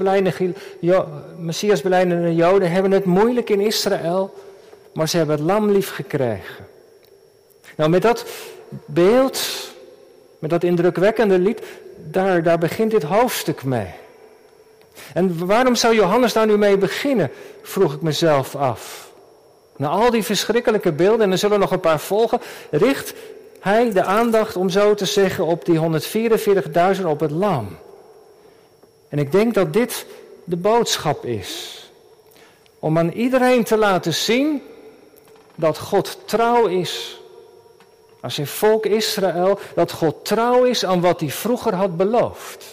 beleidende 1.81 2.35
Joden 2.35 2.71
hebben 2.71 2.91
het 2.91 3.05
moeilijk 3.05 3.49
in 3.49 3.59
Israël. 3.59 4.33
Maar 4.93 5.09
ze 5.09 5.17
hebben 5.17 5.35
het 5.35 5.45
lam 5.45 5.71
liefgekregen. 5.71 6.75
Nou, 7.77 7.89
met 7.89 8.01
dat 8.01 8.25
beeld, 8.85 9.39
met 10.39 10.49
dat 10.49 10.63
indrukwekkende 10.63 11.39
lied, 11.39 11.61
daar, 11.95 12.43
daar 12.43 12.57
begint 12.57 12.91
dit 12.91 13.03
hoofdstuk 13.03 13.63
mee. 13.63 13.93
En 15.13 15.45
waarom 15.45 15.75
zou 15.75 15.95
Johannes 15.95 16.33
daar 16.33 16.45
nu 16.45 16.57
mee 16.57 16.77
beginnen, 16.77 17.31
vroeg 17.61 17.93
ik 17.93 18.01
mezelf 18.01 18.55
af. 18.55 19.11
Na 19.75 19.87
al 19.87 20.11
die 20.11 20.23
verschrikkelijke 20.23 20.91
beelden, 20.91 21.21
en 21.21 21.31
er 21.31 21.37
zullen 21.37 21.59
nog 21.59 21.71
een 21.71 21.79
paar 21.79 21.99
volgen, 21.99 22.41
richt 22.71 23.13
hij 23.59 23.91
de 23.91 24.03
aandacht, 24.03 24.55
om 24.55 24.69
zo 24.69 24.93
te 24.93 25.05
zeggen, 25.05 25.45
op 25.45 25.65
die 25.65 25.79
144.000 26.97 27.05
op 27.05 27.19
het 27.19 27.31
lam. 27.31 27.77
En 29.09 29.19
ik 29.19 29.31
denk 29.31 29.53
dat 29.53 29.73
dit 29.73 30.05
de 30.43 30.57
boodschap 30.57 31.25
is. 31.25 31.81
Om 32.79 32.97
aan 32.97 33.11
iedereen 33.11 33.63
te 33.63 33.77
laten 33.77 34.13
zien 34.13 34.61
dat 35.55 35.77
God 35.77 36.17
trouw 36.25 36.65
is 36.65 37.21
aan 38.27 38.33
zijn 38.33 38.47
volk 38.47 38.85
Israël, 38.85 39.59
dat 39.75 39.91
God 39.91 40.25
trouw 40.25 40.63
is 40.63 40.85
aan 40.85 41.01
wat 41.01 41.19
hij 41.19 41.29
vroeger 41.29 41.75
had 41.75 41.97
beloofd. 41.97 42.65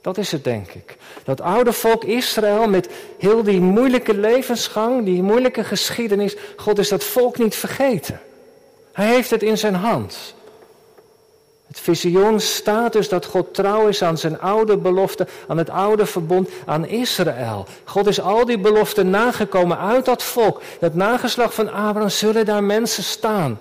Dat 0.00 0.18
is 0.18 0.32
het, 0.32 0.44
denk 0.44 0.70
ik. 0.70 0.96
Dat 1.24 1.40
oude 1.40 1.72
volk 1.72 2.04
Israël 2.04 2.68
met 2.68 2.88
heel 3.18 3.42
die 3.42 3.60
moeilijke 3.60 4.14
levensgang, 4.14 5.04
die 5.04 5.22
moeilijke 5.22 5.64
geschiedenis, 5.64 6.36
God 6.56 6.78
is 6.78 6.88
dat 6.88 7.04
volk 7.04 7.38
niet 7.38 7.54
vergeten. 7.54 8.20
Hij 8.92 9.06
heeft 9.06 9.30
het 9.30 9.42
in 9.42 9.58
zijn 9.58 9.74
hand. 9.74 10.34
Het 11.66 11.80
visioen 11.80 12.40
staat 12.40 12.92
dus 12.92 13.08
dat 13.08 13.24
God 13.24 13.54
trouw 13.54 13.88
is 13.88 14.02
aan 14.02 14.18
zijn 14.18 14.40
oude 14.40 14.76
belofte, 14.76 15.26
aan 15.48 15.58
het 15.58 15.70
oude 15.70 16.06
verbond, 16.06 16.48
aan 16.66 16.86
Israël. 16.86 17.66
God 17.84 18.06
is 18.06 18.20
al 18.20 18.44
die 18.44 18.58
beloften 18.58 19.10
nagekomen 19.10 19.78
uit 19.78 20.04
dat 20.04 20.22
volk. 20.22 20.60
Dat 20.80 20.94
nageslag 20.94 21.54
van 21.54 21.72
Abraham 21.72 22.08
zullen 22.08 22.44
daar 22.44 22.64
mensen 22.64 23.02
staan. 23.02 23.58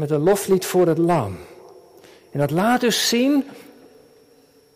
Met 0.00 0.10
een 0.10 0.22
loflied 0.22 0.64
voor 0.64 0.86
het 0.86 0.98
lam. 0.98 1.36
En 2.30 2.38
dat 2.38 2.50
laat 2.50 2.80
dus 2.80 3.08
zien 3.08 3.44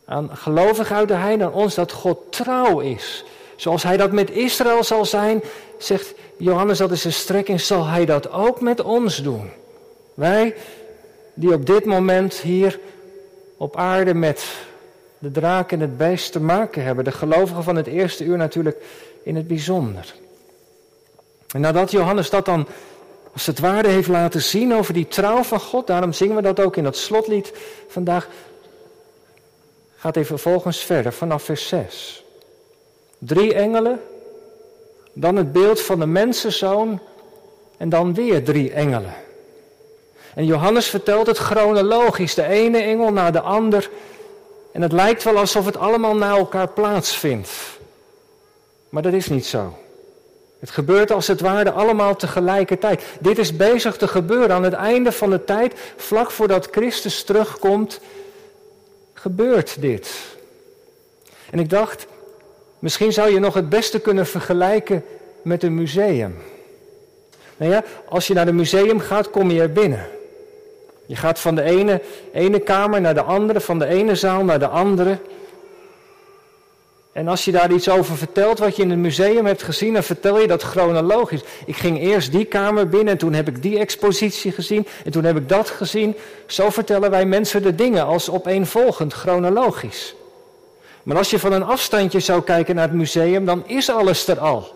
aan 0.04 0.36
gelovigen 0.36 0.96
uit 0.96 1.08
de 1.08 1.14
heiden, 1.14 1.46
aan 1.46 1.52
ons, 1.52 1.74
dat 1.74 1.92
God 1.92 2.18
trouw 2.30 2.80
is. 2.80 3.24
Zoals 3.56 3.82
hij 3.82 3.96
dat 3.96 4.12
met 4.12 4.30
Israël 4.30 4.84
zal 4.84 5.04
zijn, 5.04 5.42
zegt 5.78 6.14
Johannes, 6.36 6.78
dat 6.78 6.90
is 6.90 7.04
een 7.04 7.12
strekking, 7.12 7.60
zal 7.60 7.86
hij 7.86 8.04
dat 8.04 8.30
ook 8.30 8.60
met 8.60 8.82
ons 8.82 9.22
doen. 9.22 9.50
Wij, 10.14 10.54
die 11.34 11.52
op 11.52 11.66
dit 11.66 11.84
moment 11.84 12.34
hier 12.34 12.80
op 13.56 13.76
aarde 13.76 14.14
met 14.14 14.44
de 15.18 15.30
draak 15.30 15.72
en 15.72 15.80
het 15.80 15.96
beest 15.96 16.32
te 16.32 16.40
maken 16.40 16.84
hebben. 16.84 17.04
De 17.04 17.12
gelovigen 17.12 17.62
van 17.62 17.76
het 17.76 17.86
eerste 17.86 18.24
uur 18.24 18.36
natuurlijk 18.36 18.76
in 19.22 19.36
het 19.36 19.46
bijzonder. 19.46 20.14
En 21.48 21.60
nadat 21.60 21.90
Johannes 21.90 22.30
dat 22.30 22.44
dan 22.44 22.66
als 23.34 23.46
het 23.46 23.58
ware 23.58 23.88
heeft 23.88 24.08
laten 24.08 24.42
zien 24.42 24.74
over 24.74 24.94
die 24.94 25.08
trouw 25.08 25.42
van 25.42 25.60
God, 25.60 25.86
daarom 25.86 26.12
zingen 26.12 26.36
we 26.36 26.42
dat 26.42 26.60
ook 26.60 26.76
in 26.76 26.84
dat 26.84 26.96
slotlied 26.96 27.52
vandaag, 27.88 28.28
gaat 29.96 30.14
hij 30.14 30.24
vervolgens 30.24 30.78
verder 30.78 31.12
vanaf 31.12 31.42
vers 31.42 31.68
6. 31.68 32.24
Drie 33.18 33.54
engelen, 33.54 34.00
dan 35.12 35.36
het 35.36 35.52
beeld 35.52 35.80
van 35.80 35.98
de 35.98 36.06
mensenzoon 36.06 37.00
en 37.76 37.88
dan 37.88 38.14
weer 38.14 38.44
drie 38.44 38.72
engelen. 38.72 39.14
En 40.34 40.44
Johannes 40.44 40.86
vertelt 40.86 41.26
het 41.26 41.38
chronologisch, 41.38 42.34
de 42.34 42.46
ene 42.46 42.78
engel 42.78 43.12
na 43.12 43.30
de 43.30 43.40
ander. 43.40 43.90
En 44.72 44.82
het 44.82 44.92
lijkt 44.92 45.22
wel 45.22 45.36
alsof 45.36 45.64
het 45.64 45.76
allemaal 45.76 46.16
na 46.16 46.36
elkaar 46.36 46.68
plaatsvindt. 46.68 47.50
Maar 48.88 49.02
dat 49.02 49.12
is 49.12 49.28
niet 49.28 49.46
zo. 49.46 49.74
Het 50.64 50.72
gebeurt 50.72 51.12
als 51.12 51.26
het 51.26 51.40
ware 51.40 51.70
allemaal 51.70 52.16
tegelijkertijd. 52.16 53.02
Dit 53.20 53.38
is 53.38 53.56
bezig 53.56 53.96
te 53.96 54.08
gebeuren 54.08 54.52
aan 54.52 54.62
het 54.62 54.72
einde 54.72 55.12
van 55.12 55.30
de 55.30 55.44
tijd, 55.44 55.74
vlak 55.96 56.30
voordat 56.30 56.68
Christus 56.70 57.22
terugkomt 57.22 58.00
gebeurt 59.12 59.80
dit. 59.80 60.10
En 61.50 61.58
ik 61.58 61.70
dacht, 61.70 62.06
misschien 62.78 63.12
zou 63.12 63.32
je 63.32 63.38
nog 63.38 63.54
het 63.54 63.68
beste 63.68 64.00
kunnen 64.00 64.26
vergelijken 64.26 65.04
met 65.42 65.62
een 65.62 65.74
museum. 65.74 66.36
Nou 67.56 67.72
ja, 67.72 67.84
als 68.08 68.26
je 68.26 68.34
naar 68.34 68.48
een 68.48 68.56
museum 68.56 69.00
gaat, 69.00 69.30
kom 69.30 69.50
je 69.50 69.60
er 69.60 69.72
binnen. 69.72 70.06
Je 71.06 71.16
gaat 71.16 71.38
van 71.38 71.54
de 71.54 71.62
ene, 71.62 72.00
ene 72.32 72.58
kamer 72.58 73.00
naar 73.00 73.14
de 73.14 73.22
andere, 73.22 73.60
van 73.60 73.78
de 73.78 73.86
ene 73.86 74.14
zaal 74.14 74.44
naar 74.44 74.58
de 74.58 74.68
andere. 74.68 75.18
En 77.14 77.28
als 77.28 77.44
je 77.44 77.52
daar 77.52 77.72
iets 77.72 77.88
over 77.88 78.16
vertelt 78.16 78.58
wat 78.58 78.76
je 78.76 78.82
in 78.82 78.90
het 78.90 78.98
museum 78.98 79.46
hebt 79.46 79.62
gezien, 79.62 79.92
dan 79.92 80.02
vertel 80.02 80.40
je 80.40 80.46
dat 80.46 80.62
chronologisch. 80.62 81.42
Ik 81.66 81.76
ging 81.76 82.00
eerst 82.00 82.32
die 82.32 82.44
kamer 82.44 82.88
binnen 82.88 83.12
en 83.12 83.18
toen 83.18 83.32
heb 83.32 83.48
ik 83.48 83.62
die 83.62 83.78
expositie 83.78 84.52
gezien 84.52 84.86
en 85.04 85.10
toen 85.10 85.24
heb 85.24 85.36
ik 85.36 85.48
dat 85.48 85.70
gezien. 85.70 86.16
Zo 86.46 86.70
vertellen 86.70 87.10
wij 87.10 87.26
mensen 87.26 87.62
de 87.62 87.74
dingen 87.74 88.04
als 88.04 88.30
opeenvolgend, 88.30 89.12
chronologisch. 89.12 90.14
Maar 91.02 91.16
als 91.16 91.30
je 91.30 91.38
van 91.38 91.52
een 91.52 91.64
afstandje 91.64 92.20
zou 92.20 92.42
kijken 92.42 92.74
naar 92.74 92.88
het 92.88 92.96
museum, 92.96 93.44
dan 93.44 93.66
is 93.66 93.90
alles 93.90 94.28
er 94.28 94.38
al. 94.38 94.74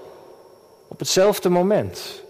Op 0.88 0.98
hetzelfde 0.98 1.48
moment. 1.48 2.22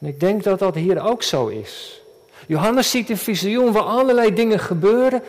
En 0.00 0.06
ik 0.06 0.20
denk 0.20 0.42
dat 0.42 0.58
dat 0.58 0.74
hier 0.74 1.02
ook 1.02 1.22
zo 1.22 1.46
is. 1.46 2.02
Johannes 2.46 2.90
ziet 2.90 3.10
een 3.10 3.16
visioen 3.16 3.72
waar 3.72 3.82
allerlei 3.82 4.34
dingen 4.34 4.58
gebeuren. 4.58 5.22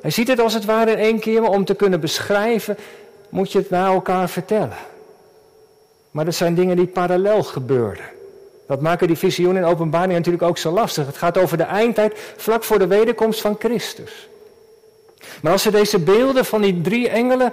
Hij 0.00 0.10
ziet 0.10 0.28
het 0.28 0.40
als 0.40 0.54
het 0.54 0.64
ware 0.64 0.90
in 0.90 0.98
één 0.98 1.18
keer, 1.18 1.40
maar 1.40 1.50
om 1.50 1.64
te 1.64 1.74
kunnen 1.74 2.00
beschrijven 2.00 2.76
moet 3.28 3.52
je 3.52 3.58
het 3.58 3.70
naar 3.70 3.92
elkaar 3.92 4.28
vertellen. 4.28 4.76
Maar 6.10 6.24
dat 6.24 6.34
zijn 6.34 6.54
dingen 6.54 6.76
die 6.76 6.86
parallel 6.86 7.42
gebeuren. 7.42 8.04
Dat 8.66 8.80
maken 8.80 9.06
die 9.06 9.18
visioenen 9.18 9.62
in 9.62 9.68
openbaring 9.68 10.12
natuurlijk 10.12 10.44
ook 10.44 10.58
zo 10.58 10.70
lastig. 10.70 11.06
Het 11.06 11.16
gaat 11.16 11.38
over 11.38 11.56
de 11.56 11.62
eindtijd 11.62 12.32
vlak 12.36 12.64
voor 12.64 12.78
de 12.78 12.86
wederkomst 12.86 13.40
van 13.40 13.56
Christus. 13.58 14.28
Maar 15.42 15.52
als 15.52 15.64
we 15.64 15.70
deze 15.70 15.98
beelden 15.98 16.44
van 16.44 16.60
die 16.60 16.80
drie 16.80 17.08
engelen, 17.08 17.52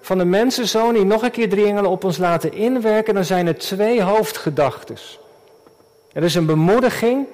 van 0.00 0.18
de 0.18 0.24
mensenzoon, 0.24 0.94
die 0.94 1.04
nog 1.04 1.22
een 1.22 1.30
keer 1.30 1.48
drie 1.48 1.66
engelen 1.66 1.90
op 1.90 2.04
ons 2.04 2.18
laten 2.18 2.52
inwerken, 2.52 3.14
dan 3.14 3.24
zijn 3.24 3.46
er 3.46 3.58
twee 3.58 4.02
hoofdgedachten. 4.02 4.96
Er 6.12 6.22
is 6.22 6.34
een 6.34 6.46
bemoediging, 6.46 7.26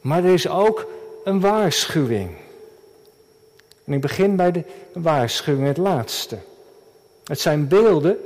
maar 0.00 0.24
er 0.24 0.32
is 0.32 0.48
ook 0.48 0.86
een 1.24 1.40
waarschuwing. 1.40 2.30
En 3.84 3.92
ik 3.92 4.00
begin 4.00 4.36
bij 4.36 4.50
de 4.50 4.64
waarschuwing, 4.92 5.66
het 5.66 5.76
laatste. 5.76 6.38
Het 7.24 7.40
zijn 7.40 7.68
beelden 7.68 8.18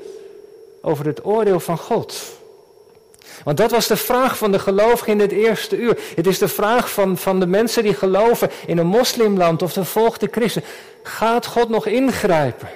over 0.81 1.07
het 1.07 1.25
oordeel 1.25 1.61
van 1.61 1.79
God. 1.79 2.35
Want 3.45 3.57
dat 3.57 3.71
was 3.71 3.87
de 3.87 3.97
vraag 3.97 4.39
van 4.39 4.53
de 4.53 4.59
gelovigen 4.59 5.13
in 5.13 5.21
het 5.21 5.33
eerste 5.33 5.77
uur. 5.77 5.99
Het 6.15 6.27
is 6.27 6.39
de 6.39 6.49
vraag 6.49 6.93
van, 6.93 7.17
van 7.17 7.41
de 7.41 7.47
mensen 7.47 7.83
die 7.83 7.95
geloven 7.95 8.51
in 8.67 8.79
een 8.79 8.87
moslimland 8.87 9.63
of 9.63 9.73
de 9.73 9.85
volgde 9.85 10.29
christen. 10.31 10.63
Gaat 11.03 11.47
God 11.47 11.69
nog 11.69 11.87
ingrijpen? 11.87 12.69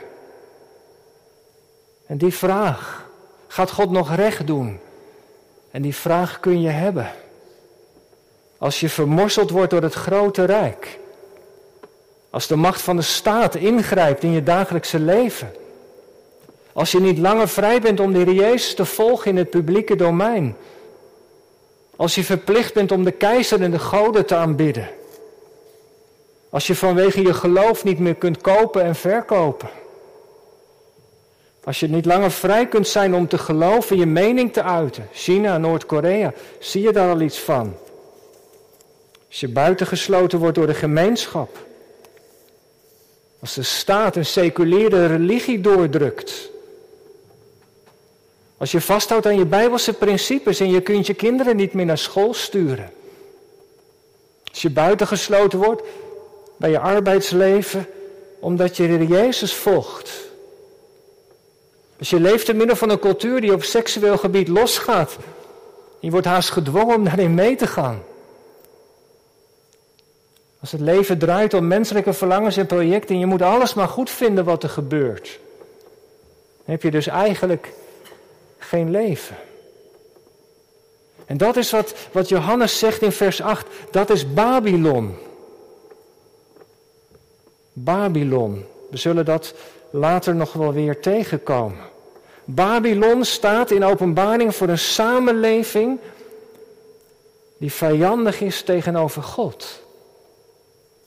En 2.06 2.18
die 2.18 2.34
vraag, 2.34 3.08
gaat 3.48 3.70
God 3.70 3.90
nog 3.90 4.14
recht 4.14 4.46
doen? 4.46 4.80
En 5.70 5.82
die 5.82 5.94
vraag 5.94 6.40
kun 6.40 6.60
je 6.60 6.68
hebben. 6.68 7.10
Als 8.58 8.80
je 8.80 8.88
vermorseld 8.88 9.50
wordt 9.50 9.70
door 9.70 9.82
het 9.82 9.94
grote 9.94 10.44
rijk. 10.44 10.98
Als 12.30 12.46
de 12.46 12.56
macht 12.56 12.82
van 12.82 12.96
de 12.96 13.02
staat 13.02 13.54
ingrijpt 13.54 14.22
in 14.22 14.32
je 14.32 14.42
dagelijkse 14.42 14.98
leven. 14.98 15.52
Als 16.72 16.92
je 16.92 17.00
niet 17.00 17.18
langer 17.18 17.48
vrij 17.48 17.80
bent 17.80 18.00
om 18.00 18.12
de 18.12 18.18
Heer 18.18 18.32
Jezus 18.32 18.74
te 18.74 18.84
volgen 18.84 19.30
in 19.30 19.36
het 19.36 19.50
publieke 19.50 19.96
domein. 19.96 20.56
Als 21.96 22.14
je 22.14 22.24
verplicht 22.24 22.74
bent 22.74 22.92
om 22.92 23.04
de 23.04 23.10
keizer 23.10 23.62
en 23.62 23.70
de 23.70 23.78
goden 23.78 24.26
te 24.26 24.34
aanbidden. 24.34 24.88
Als 26.50 26.66
je 26.66 26.74
vanwege 26.74 27.22
je 27.22 27.34
geloof 27.34 27.84
niet 27.84 27.98
meer 27.98 28.14
kunt 28.14 28.40
kopen 28.40 28.82
en 28.82 28.94
verkopen. 28.94 29.70
Als 31.64 31.80
je 31.80 31.88
niet 31.88 32.04
langer 32.04 32.30
vrij 32.30 32.66
kunt 32.66 32.88
zijn 32.88 33.14
om 33.14 33.28
te 33.28 33.38
geloven, 33.38 33.96
je 33.96 34.06
mening 34.06 34.52
te 34.52 34.62
uiten. 34.62 35.08
China, 35.12 35.58
Noord-Korea, 35.58 36.32
zie 36.58 36.82
je 36.82 36.92
daar 36.92 37.10
al 37.10 37.20
iets 37.20 37.38
van? 37.38 37.76
Als 39.28 39.40
je 39.40 39.48
buitengesloten 39.48 40.38
wordt 40.38 40.54
door 40.54 40.66
de 40.66 40.74
gemeenschap. 40.74 41.68
Als 43.40 43.54
de 43.54 43.62
staat 43.62 44.16
een 44.16 44.26
seculiere 44.26 45.06
religie 45.06 45.60
doordrukt. 45.60 46.50
Als 48.56 48.72
je 48.72 48.80
vasthoudt 48.80 49.26
aan 49.26 49.38
je 49.38 49.46
bijbelse 49.46 49.92
principes 49.92 50.60
en 50.60 50.70
je 50.70 50.80
kunt 50.80 51.06
je 51.06 51.14
kinderen 51.14 51.56
niet 51.56 51.72
meer 51.72 51.86
naar 51.86 51.98
school 51.98 52.34
sturen. 52.34 52.90
Als 54.50 54.62
je 54.62 54.70
buitengesloten 54.70 55.58
wordt 55.58 55.82
bij 56.56 56.70
je 56.70 56.78
arbeidsleven 56.78 57.86
omdat 58.40 58.76
je 58.76 58.98
de 58.98 59.06
Jezus 59.06 59.54
volgt. 59.54 60.10
Als 61.98 62.10
je 62.10 62.20
leeft 62.20 62.46
te 62.46 62.54
midden 62.54 62.76
van 62.76 62.90
een 62.90 62.98
cultuur 62.98 63.40
die 63.40 63.52
op 63.52 63.64
seksueel 63.64 64.18
gebied 64.18 64.48
losgaat. 64.48 65.16
Je 65.98 66.10
wordt 66.10 66.26
haast 66.26 66.50
gedwongen 66.50 66.96
om 66.96 67.04
daarin 67.04 67.34
mee 67.34 67.56
te 67.56 67.66
gaan. 67.66 68.02
Als 70.60 70.72
het 70.72 70.80
leven 70.80 71.18
draait 71.18 71.54
om 71.54 71.66
menselijke 71.66 72.12
verlangens 72.12 72.56
en 72.56 72.66
projecten 72.66 73.14
en 73.14 73.20
je 73.20 73.26
moet 73.26 73.42
alles 73.42 73.74
maar 73.74 73.88
goed 73.88 74.10
vinden 74.10 74.44
wat 74.44 74.62
er 74.62 74.68
gebeurt. 74.68 75.38
Dan 76.56 76.74
heb 76.74 76.82
je 76.82 76.90
dus 76.90 77.06
eigenlijk 77.06 77.72
geen 78.58 78.90
leven. 78.90 79.36
En 81.26 81.36
dat 81.36 81.56
is 81.56 81.70
wat, 81.70 81.94
wat 82.12 82.28
Johannes 82.28 82.78
zegt 82.78 83.02
in 83.02 83.12
vers 83.12 83.42
8. 83.42 83.66
Dat 83.90 84.10
is 84.10 84.32
Babylon. 84.32 85.16
Babylon. 87.72 88.64
We 88.90 88.96
zullen 88.96 89.24
dat 89.24 89.54
later 89.90 90.34
nog 90.34 90.52
wel 90.52 90.72
weer 90.72 91.00
tegenkomen. 91.00 91.88
Babylon 92.44 93.24
staat 93.24 93.70
in 93.70 93.84
openbaring 93.84 94.54
voor 94.54 94.68
een 94.68 94.78
samenleving 94.78 95.98
die 97.58 97.72
vijandig 97.72 98.40
is 98.40 98.62
tegenover 98.62 99.22
God. 99.22 99.82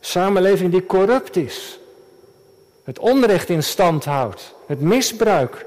Samenleving 0.05 0.71
die 0.71 0.85
corrupt 0.85 1.35
is. 1.35 1.79
Het 2.83 2.99
onrecht 2.99 3.49
in 3.49 3.63
stand 3.63 4.05
houdt. 4.05 4.53
Het 4.65 4.81
misbruik. 4.81 5.65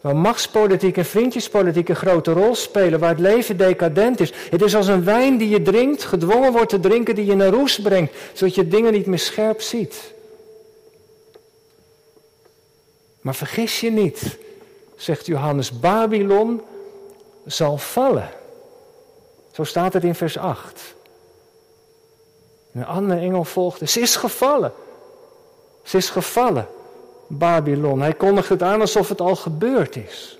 Waar 0.00 0.16
machtspolitiek 0.16 0.96
en 0.96 1.04
vriendjespolitiek 1.04 1.88
een 1.88 1.96
grote 1.96 2.32
rol 2.32 2.54
spelen. 2.54 3.00
Waar 3.00 3.10
het 3.10 3.18
leven 3.18 3.56
decadent 3.56 4.20
is. 4.20 4.32
Het 4.50 4.62
is 4.62 4.74
als 4.74 4.86
een 4.86 5.04
wijn 5.04 5.36
die 5.36 5.48
je 5.48 5.62
drinkt, 5.62 6.04
gedwongen 6.04 6.52
wordt 6.52 6.68
te 6.68 6.80
drinken, 6.80 7.14
die 7.14 7.24
je 7.24 7.34
naar 7.34 7.48
roes 7.48 7.80
brengt. 7.80 8.14
Zodat 8.32 8.54
je 8.54 8.68
dingen 8.68 8.92
niet 8.92 9.06
meer 9.06 9.18
scherp 9.18 9.60
ziet. 9.60 10.12
Maar 13.20 13.34
vergis 13.34 13.80
je 13.80 13.90
niet, 13.90 14.38
zegt 14.96 15.26
Johannes, 15.26 15.80
Babylon 15.80 16.60
zal 17.46 17.78
vallen. 17.78 18.30
Zo 19.52 19.64
staat 19.64 19.92
het 19.92 20.04
in 20.04 20.14
vers 20.14 20.38
8. 20.38 20.94
Een 22.72 22.86
andere 22.86 23.20
engel 23.20 23.44
volgde. 23.44 23.86
Ze 23.86 24.00
is 24.00 24.16
gevallen. 24.16 24.72
Ze 25.82 25.96
is 25.96 26.10
gevallen, 26.10 26.68
Babylon. 27.26 28.00
Hij 28.00 28.14
kondigt 28.14 28.48
het 28.48 28.62
aan 28.62 28.80
alsof 28.80 29.08
het 29.08 29.20
al 29.20 29.36
gebeurd 29.36 29.96
is. 29.96 30.38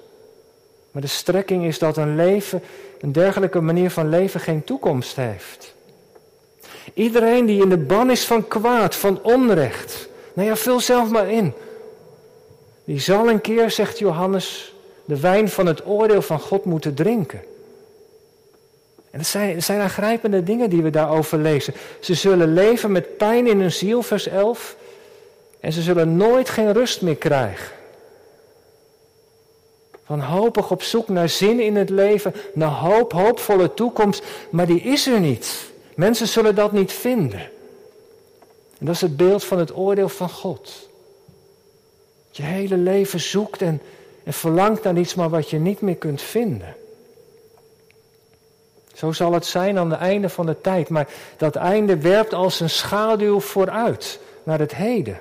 Maar 0.90 1.02
de 1.02 1.08
strekking 1.08 1.64
is 1.64 1.78
dat 1.78 1.96
een 1.96 2.16
leven, 2.16 2.62
een 3.00 3.12
dergelijke 3.12 3.60
manier 3.60 3.90
van 3.90 4.08
leven 4.08 4.40
geen 4.40 4.64
toekomst 4.64 5.16
heeft. 5.16 5.74
Iedereen 6.94 7.46
die 7.46 7.62
in 7.62 7.68
de 7.68 7.78
ban 7.78 8.10
is 8.10 8.24
van 8.24 8.48
kwaad, 8.48 8.94
van 8.94 9.22
onrecht. 9.22 10.08
Nou 10.32 10.48
ja, 10.48 10.56
vul 10.56 10.80
zelf 10.80 11.10
maar 11.10 11.30
in. 11.30 11.52
Die 12.84 13.00
zal 13.00 13.28
een 13.28 13.40
keer, 13.40 13.70
zegt 13.70 13.98
Johannes, 13.98 14.74
de 15.04 15.20
wijn 15.20 15.48
van 15.48 15.66
het 15.66 15.86
oordeel 15.86 16.22
van 16.22 16.40
God 16.40 16.64
moeten 16.64 16.94
drinken. 16.94 17.42
En 19.10 19.18
het 19.18 19.28
zijn, 19.28 19.62
zijn 19.62 19.80
aangrijpende 19.80 20.42
dingen 20.42 20.70
die 20.70 20.82
we 20.82 20.90
daarover 20.90 21.38
lezen. 21.38 21.74
Ze 22.00 22.14
zullen 22.14 22.52
leven 22.52 22.92
met 22.92 23.16
pijn 23.16 23.46
in 23.46 23.60
hun 23.60 23.72
ziel, 23.72 24.02
vers 24.02 24.26
11. 24.26 24.76
En 25.60 25.72
ze 25.72 25.82
zullen 25.82 26.16
nooit 26.16 26.48
geen 26.48 26.72
rust 26.72 27.02
meer 27.02 27.16
krijgen. 27.16 27.72
Wanhopig 30.06 30.70
op 30.70 30.82
zoek 30.82 31.08
naar 31.08 31.28
zin 31.28 31.60
in 31.60 31.76
het 31.76 31.90
leven, 31.90 32.34
naar 32.54 32.70
hoop, 32.70 33.12
hoopvolle 33.12 33.74
toekomst, 33.74 34.24
maar 34.50 34.66
die 34.66 34.80
is 34.80 35.06
er 35.06 35.20
niet. 35.20 35.70
Mensen 35.94 36.28
zullen 36.28 36.54
dat 36.54 36.72
niet 36.72 36.92
vinden. 36.92 37.40
En 38.78 38.86
dat 38.86 38.94
is 38.94 39.00
het 39.00 39.16
beeld 39.16 39.44
van 39.44 39.58
het 39.58 39.76
oordeel 39.76 40.08
van 40.08 40.30
God. 40.30 40.88
Je 42.30 42.42
hele 42.42 42.76
leven 42.76 43.20
zoekt 43.20 43.62
en, 43.62 43.80
en 44.24 44.32
verlangt 44.32 44.82
naar 44.82 44.98
iets, 44.98 45.14
maar 45.14 45.30
wat 45.30 45.50
je 45.50 45.58
niet 45.58 45.80
meer 45.80 45.96
kunt 45.96 46.22
vinden. 46.22 46.74
Zo 49.00 49.12
zal 49.12 49.32
het 49.32 49.46
zijn 49.46 49.78
aan 49.78 49.90
het 49.90 50.00
einde 50.00 50.28
van 50.28 50.46
de 50.46 50.60
tijd. 50.60 50.88
Maar 50.88 51.08
dat 51.36 51.56
einde 51.56 51.96
werpt 51.96 52.34
als 52.34 52.60
een 52.60 52.70
schaduw 52.70 53.40
vooruit 53.40 54.20
naar 54.42 54.58
het 54.58 54.74
heden. 54.74 55.18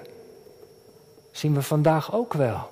zien 1.32 1.54
we 1.54 1.62
vandaag 1.62 2.14
ook 2.14 2.34
wel. 2.34 2.70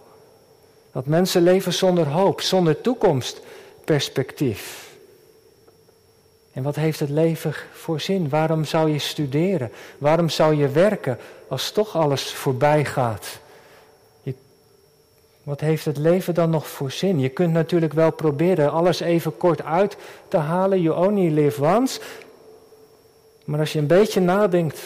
Dat 0.92 1.06
mensen 1.06 1.42
leven 1.42 1.74
zonder 1.74 2.08
hoop, 2.08 2.42
zonder 2.42 2.82
toekomstperspectief. 2.82 4.96
En 6.54 6.64
wat 6.64 6.76
heeft 6.76 7.00
het 7.00 7.10
leven 7.10 7.54
voor 7.74 8.00
zin? 8.00 8.30
Waarom 8.30 8.66
zou 8.66 8.92
je 8.92 9.00
studeren? 9.00 9.72
Waarom 9.98 10.30
zou 10.30 10.56
je 10.56 10.70
werken 10.70 11.20
als 11.48 11.72
toch 11.72 11.96
alles 11.96 12.34
voorbij 12.34 12.86
gaat? 12.86 13.40
Wat 15.48 15.60
heeft 15.60 15.86
het 15.86 15.98
leven 15.98 16.34
dan 16.34 16.50
nog 16.50 16.68
voor 16.68 16.92
zin? 16.92 17.20
Je 17.20 17.30
kunt 17.30 17.54
natuurlijk 17.54 17.94
wel 17.94 18.12
proberen 18.12 18.72
alles 18.72 19.00
even 19.00 19.38
kort 19.38 19.64
uit 19.64 19.98
te 20.28 20.38
halen. 20.38 20.82
You 20.82 21.08
only 21.08 21.34
live 21.34 21.64
once. 21.64 22.00
Maar 23.46 23.60
als 23.60 23.74
je 23.74 23.80
een 23.80 23.88
beetje 23.88 24.20
nadenkt, 24.20 24.80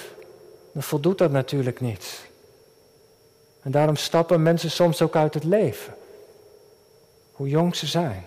dan 0.71 0.83
voldoet 0.83 1.17
dat 1.17 1.31
natuurlijk 1.31 1.79
niet. 1.79 2.29
En 3.61 3.71
daarom 3.71 3.95
stappen 3.95 4.43
mensen 4.43 4.71
soms 4.71 5.01
ook 5.01 5.15
uit 5.15 5.33
het 5.33 5.43
leven. 5.43 5.93
Hoe 7.31 7.47
jong 7.47 7.75
ze 7.75 7.87
zijn. 7.87 8.25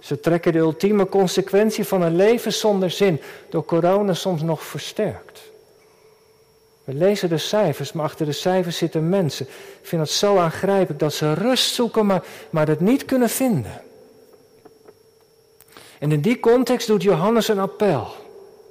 Ze 0.00 0.20
trekken 0.20 0.52
de 0.52 0.58
ultieme 0.58 1.06
consequentie 1.06 1.84
van 1.84 2.02
een 2.02 2.16
leven 2.16 2.52
zonder 2.52 2.90
zin, 2.90 3.20
door 3.48 3.64
corona 3.64 4.14
soms 4.14 4.42
nog 4.42 4.62
versterkt. 4.62 5.49
We 6.90 6.96
lezen 6.96 7.28
de 7.28 7.38
cijfers, 7.38 7.92
maar 7.92 8.04
achter 8.04 8.26
de 8.26 8.32
cijfers 8.32 8.76
zitten 8.76 9.08
mensen. 9.08 9.46
Ik 9.46 9.86
vind 9.86 10.02
het 10.02 10.10
zo 10.10 10.36
aangrijpelijk 10.36 11.00
dat 11.00 11.12
ze 11.12 11.34
rust 11.34 11.74
zoeken, 11.74 12.06
maar, 12.06 12.22
maar 12.50 12.68
het 12.68 12.80
niet 12.80 13.04
kunnen 13.04 13.28
vinden. 13.28 13.82
En 15.98 16.12
in 16.12 16.20
die 16.20 16.40
context 16.40 16.86
doet 16.86 17.02
Johannes 17.02 17.48
een 17.48 17.58
appel, 17.58 18.06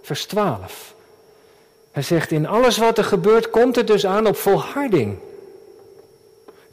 vers 0.01 0.25
12. 0.25 0.93
Hij 1.91 2.03
zegt, 2.03 2.31
in 2.31 2.47
alles 2.47 2.77
wat 2.77 2.97
er 2.97 3.03
gebeurt 3.03 3.49
komt 3.49 3.75
het 3.75 3.87
dus 3.87 4.05
aan 4.05 4.27
op 4.27 4.35
volharding. 4.35 5.17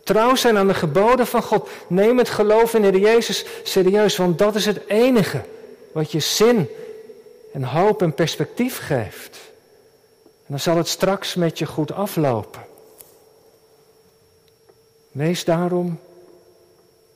Trouw 0.05 0.35
zijn 0.35 0.59
aan 0.59 0.69
de 0.69 0.75
geboden 0.75 1.27
van 1.27 1.43
God. 1.43 1.69
Neem 1.87 2.19
het 2.19 2.29
geloof 2.29 2.75
in 2.75 2.93
de 2.93 3.01
Jezus 3.01 3.45
serieus, 3.63 4.17
want 4.17 4.39
dat 4.39 4.55
is 4.55 4.67
het 4.67 4.81
enige 4.87 5.43
wat 5.93 6.13
je 6.13 6.21
zin 6.21 6.69
en 7.53 7.65
hoop 7.65 8.03
en 8.03 8.15
perspectief 8.15 8.79
geeft. 8.79 9.47
En 10.47 10.53
dan 10.53 10.61
zal 10.61 10.77
het 10.77 10.89
straks 10.89 11.35
met 11.35 11.59
je 11.59 11.67
goed 11.67 11.93
aflopen. 11.93 12.67
Wees 15.11 15.45
daarom 15.45 16.01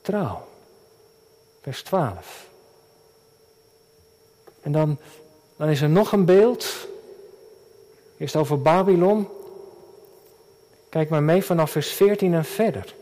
trouw. 0.01 0.47
Vers 1.61 1.83
12. 1.83 2.47
En 4.61 4.71
dan, 4.71 4.97
dan 5.55 5.69
is 5.69 5.81
er 5.81 5.89
nog 5.89 6.11
een 6.11 6.25
beeld. 6.25 6.87
Eerst 8.17 8.35
over 8.35 8.61
Babylon. 8.61 9.27
Kijk 10.89 11.09
maar 11.09 11.23
mee 11.23 11.43
vanaf 11.43 11.71
vers 11.71 11.91
14 11.91 12.33
en 12.33 12.45
verder. 12.45 12.93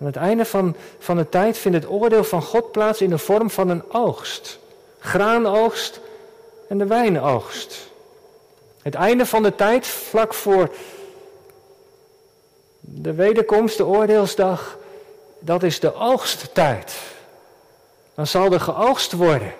Aan 0.00 0.06
het 0.06 0.16
einde 0.16 0.44
van, 0.44 0.76
van 0.98 1.16
de 1.16 1.28
tijd 1.28 1.58
vindt 1.58 1.78
het 1.78 1.90
oordeel 1.90 2.24
van 2.24 2.42
God 2.42 2.72
plaats 2.72 3.00
in 3.00 3.10
de 3.10 3.18
vorm 3.18 3.50
van 3.50 3.68
een 3.68 3.92
oogst. 3.92 4.58
Graanoogst 4.98 6.00
en 6.68 6.78
de 6.78 6.86
wijnoogst. 6.86 7.92
Het 8.82 8.94
einde 8.94 9.26
van 9.26 9.42
de 9.42 9.54
tijd, 9.54 9.86
vlak 9.86 10.34
voor 10.34 10.70
de 12.80 13.14
wederkomst, 13.14 13.76
de 13.76 13.86
oordeelsdag, 13.86 14.78
dat 15.38 15.62
is 15.62 15.80
de 15.80 15.94
oogsttijd. 15.94 16.94
Dan 18.14 18.26
zal 18.26 18.52
er 18.52 18.60
geoogst 18.60 19.12
worden. 19.12 19.54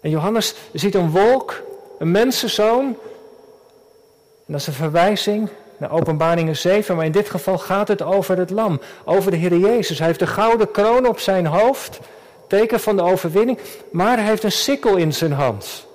En 0.00 0.10
Johannes 0.10 0.54
ziet 0.72 0.94
een 0.94 1.10
wolk, 1.10 1.62
een 1.98 2.10
mensenzoon. 2.10 2.84
En 4.46 4.56
dat 4.56 4.60
is 4.60 4.66
een 4.66 4.72
verwijzing 4.72 5.48
naar 5.76 5.92
Openbaringen 5.92 6.56
7, 6.56 6.96
maar 6.96 7.04
in 7.04 7.12
dit 7.12 7.30
geval 7.30 7.58
gaat 7.58 7.88
het 7.88 8.02
over 8.02 8.38
het 8.38 8.50
lam, 8.50 8.80
over 9.04 9.30
de 9.30 9.36
Heer 9.36 9.56
Jezus. 9.56 9.98
Hij 9.98 10.06
heeft 10.06 10.18
de 10.18 10.26
gouden 10.26 10.70
kroon 10.70 11.06
op 11.06 11.18
zijn 11.18 11.46
hoofd, 11.46 11.98
teken 12.50 12.80
van 12.80 12.96
de 12.96 13.02
overwinning, 13.02 13.58
maar 13.90 14.16
hij 14.16 14.26
heeft 14.26 14.42
een 14.42 14.52
sikkel 14.52 14.96
in 14.96 15.14
zijn 15.14 15.32
hand. 15.32 15.86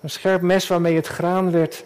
Een 0.00 0.10
scherp 0.10 0.42
mes 0.42 0.66
waarmee 0.66 0.96
het 0.96 1.06
graan 1.06 1.50
werd 1.50 1.84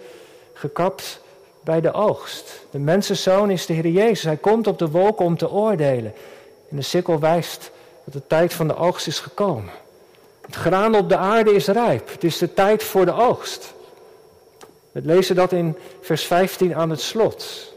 gekapt 0.53 1.20
bij 1.64 1.81
de 1.81 1.92
oogst. 1.92 2.66
De 2.70 2.79
mensenzoon 2.79 3.51
is 3.51 3.66
de 3.66 3.72
Heer 3.72 3.88
Jezus. 3.88 4.22
Hij 4.22 4.37
komt 4.37 4.66
op 4.66 4.79
de 4.79 4.90
wolken 4.90 5.25
om 5.25 5.37
te 5.37 5.51
oordelen. 5.51 6.14
En 6.70 6.77
de 6.77 6.83
sikkel 6.83 7.18
wijst 7.18 7.70
dat 8.05 8.14
de 8.14 8.27
tijd 8.27 8.55
van 8.55 8.68
de 8.68 8.77
oogst 8.77 9.07
is 9.07 9.20
gekomen. 9.20 9.72
Het 10.40 10.55
graan 10.55 10.94
op 10.94 11.09
de 11.09 11.16
aarde 11.16 11.55
is 11.55 11.66
rijp. 11.66 12.11
Het 12.11 12.25
is 12.25 12.38
de 12.38 12.55
tijd 12.55 12.83
voor 12.83 13.05
de 13.05 13.14
oogst. 13.14 13.75
We 14.92 15.01
lezen 15.05 15.37
dat 15.37 15.53
in 15.53 15.77
vers 16.01 16.25
15 16.25 16.75
aan 16.75 16.90
het 16.90 17.01
slot. 17.01 17.72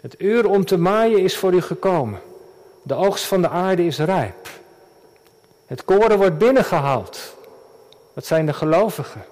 Het 0.00 0.14
uur 0.18 0.48
om 0.48 0.64
te 0.64 0.78
maaien 0.78 1.18
is 1.18 1.36
voor 1.36 1.52
u 1.52 1.60
gekomen. 1.60 2.20
De 2.82 2.94
oogst 2.94 3.24
van 3.24 3.42
de 3.42 3.48
aarde 3.48 3.86
is 3.86 3.98
rijp. 3.98 4.48
Het 5.66 5.84
koren 5.84 6.18
wordt 6.18 6.38
binnengehaald. 6.38 7.34
Dat 8.14 8.26
zijn 8.26 8.46
de 8.46 8.52
gelovigen. 8.52 9.24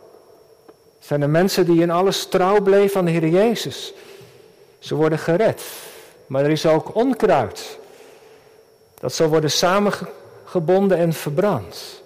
Het 0.99 1.07
zijn 1.07 1.21
de 1.21 1.27
mensen 1.27 1.67
die 1.67 1.81
in 1.81 1.91
alles 1.91 2.27
trouw 2.27 2.61
bleven 2.61 2.99
aan 2.99 3.05
de 3.05 3.11
Heer 3.11 3.29
Jezus. 3.29 3.93
Ze 4.79 4.95
worden 4.95 5.19
gered. 5.19 5.63
Maar 6.27 6.45
er 6.45 6.51
is 6.51 6.67
ook 6.67 6.95
onkruid. 6.95 7.79
Dat 9.01 9.15
zal 9.15 9.29
worden 9.29 9.51
samengebonden 9.51 10.99
en 10.99 11.13
verbrand. 11.13 12.03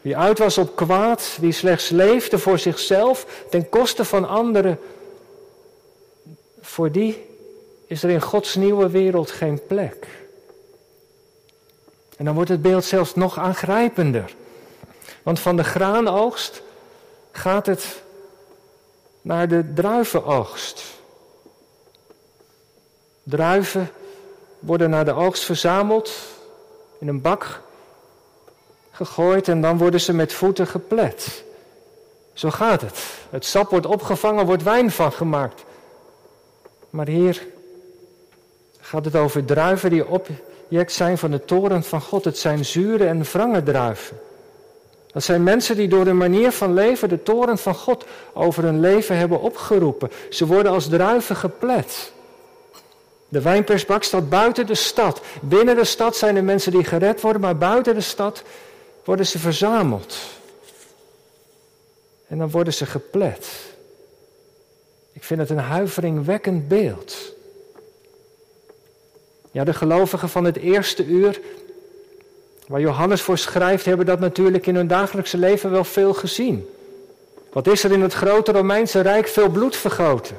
Wie 0.00 0.16
uit 0.16 0.38
was 0.38 0.58
op 0.58 0.76
kwaad, 0.76 1.36
wie 1.40 1.52
slechts 1.52 1.88
leefde 1.88 2.38
voor 2.38 2.58
zichzelf 2.58 3.26
ten 3.50 3.68
koste 3.68 4.04
van 4.04 4.28
anderen, 4.28 4.78
voor 6.60 6.92
die 6.92 7.29
is 7.90 8.02
er 8.02 8.10
in 8.10 8.20
Gods 8.20 8.54
nieuwe 8.54 8.90
wereld 8.90 9.30
geen 9.30 9.60
plek. 9.66 10.06
En 12.16 12.24
dan 12.24 12.34
wordt 12.34 12.50
het 12.50 12.62
beeld 12.62 12.84
zelfs 12.84 13.14
nog 13.14 13.38
aangrijpender. 13.38 14.34
Want 15.22 15.40
van 15.40 15.56
de 15.56 15.64
graanoogst 15.64 16.62
gaat 17.32 17.66
het 17.66 18.02
naar 19.22 19.48
de 19.48 19.72
druivenoogst. 19.72 20.82
Druiven 23.22 23.90
worden 24.58 24.90
naar 24.90 25.04
de 25.04 25.12
oogst 25.12 25.44
verzameld, 25.44 26.12
in 26.98 27.08
een 27.08 27.20
bak 27.20 27.60
gegooid 28.90 29.48
en 29.48 29.60
dan 29.60 29.78
worden 29.78 30.00
ze 30.00 30.12
met 30.12 30.32
voeten 30.32 30.66
geplet. 30.66 31.44
Zo 32.32 32.50
gaat 32.50 32.80
het. 32.80 33.04
Het 33.30 33.44
sap 33.44 33.70
wordt 33.70 33.86
opgevangen, 33.86 34.46
wordt 34.46 34.62
wijn 34.62 34.90
van 34.90 35.12
gemaakt. 35.12 35.64
Maar 36.90 37.06
hier 37.06 37.58
gaat 38.90 39.04
het 39.04 39.16
over 39.16 39.44
druiven 39.44 39.90
die 39.90 40.08
object 40.08 40.92
zijn 40.92 41.18
van 41.18 41.30
de 41.30 41.44
toren 41.44 41.82
van 41.82 42.00
God. 42.00 42.24
Het 42.24 42.38
zijn 42.38 42.64
zure 42.64 43.06
en 43.06 43.22
wrange 43.22 43.62
druiven. 43.62 44.18
Dat 45.12 45.22
zijn 45.22 45.42
mensen 45.42 45.76
die 45.76 45.88
door 45.88 46.04
de 46.04 46.12
manier 46.12 46.52
van 46.52 46.74
leven 46.74 47.08
de 47.08 47.22
toren 47.22 47.58
van 47.58 47.74
God 47.74 48.04
over 48.32 48.62
hun 48.62 48.80
leven 48.80 49.16
hebben 49.16 49.40
opgeroepen. 49.40 50.10
Ze 50.30 50.46
worden 50.46 50.72
als 50.72 50.88
druiven 50.88 51.36
geplet. 51.36 52.12
De 53.28 53.40
wijnpersbak 53.40 54.02
staat 54.02 54.28
buiten 54.28 54.66
de 54.66 54.74
stad. 54.74 55.20
Binnen 55.40 55.76
de 55.76 55.84
stad 55.84 56.16
zijn 56.16 56.36
er 56.36 56.44
mensen 56.44 56.72
die 56.72 56.84
gered 56.84 57.20
worden, 57.20 57.40
maar 57.40 57.56
buiten 57.56 57.94
de 57.94 58.00
stad 58.00 58.42
worden 59.04 59.26
ze 59.26 59.38
verzameld. 59.38 60.16
En 62.26 62.38
dan 62.38 62.50
worden 62.50 62.72
ze 62.72 62.86
geplet. 62.86 63.48
Ik 65.12 65.24
vind 65.24 65.40
het 65.40 65.50
een 65.50 65.58
huiveringwekkend 65.58 66.68
beeld. 66.68 67.19
Ja, 69.50 69.64
de 69.64 69.74
gelovigen 69.74 70.28
van 70.28 70.44
het 70.44 70.56
eerste 70.56 71.04
uur 71.06 71.40
Waar 72.70 72.80
Johannes 72.80 73.20
voor 73.20 73.38
schrijft, 73.38 73.84
hebben 73.84 74.06
dat 74.06 74.20
natuurlijk 74.20 74.66
in 74.66 74.74
hun 74.74 74.86
dagelijkse 74.86 75.38
leven 75.38 75.70
wel 75.70 75.84
veel 75.84 76.14
gezien. 76.14 76.68
Wat 77.52 77.66
is 77.66 77.84
er 77.84 77.92
in 77.92 78.02
het 78.02 78.12
grote 78.12 78.52
Romeinse 78.52 79.00
Rijk 79.00 79.28
veel 79.28 79.48
bloed 79.48 79.76
vergoten? 79.76 80.36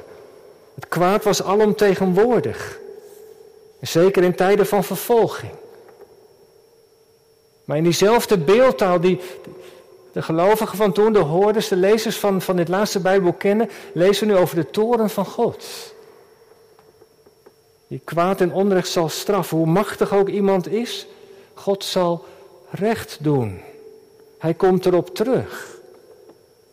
Het 0.74 0.88
kwaad 0.88 1.24
was 1.24 1.42
alomtegenwoordig. 1.42 2.78
Zeker 3.80 4.22
in 4.22 4.34
tijden 4.34 4.66
van 4.66 4.84
vervolging. 4.84 5.52
Maar 7.64 7.76
in 7.76 7.82
diezelfde 7.82 8.38
beeldtaal 8.38 9.00
die 9.00 9.20
de 10.12 10.22
gelovigen 10.22 10.76
van 10.76 10.92
toen, 10.92 11.12
de 11.12 11.18
hoorders, 11.18 11.68
de 11.68 11.76
lezers 11.76 12.16
van, 12.16 12.42
van 12.42 12.56
dit 12.56 12.68
laatste 12.68 13.00
Bijbel 13.00 13.32
kennen, 13.32 13.70
lezen 13.92 14.26
we 14.26 14.32
nu 14.32 14.38
over 14.38 14.56
de 14.56 14.70
toren 14.70 15.10
van 15.10 15.24
God. 15.24 15.64
Die 17.92 18.00
kwaad 18.04 18.40
en 18.40 18.52
onrecht 18.52 18.88
zal 18.88 19.08
straffen, 19.08 19.56
hoe 19.56 19.66
machtig 19.66 20.14
ook 20.14 20.28
iemand 20.28 20.68
is. 20.68 21.06
God 21.54 21.84
zal 21.84 22.24
recht 22.70 23.18
doen. 23.20 23.60
Hij 24.38 24.54
komt 24.54 24.86
erop 24.86 25.14
terug. 25.14 25.78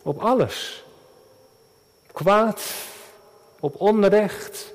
Op 0.02 0.18
alles. 0.18 0.84
Kwaad, 2.12 2.62
op 3.60 3.80
onrecht, 3.80 4.72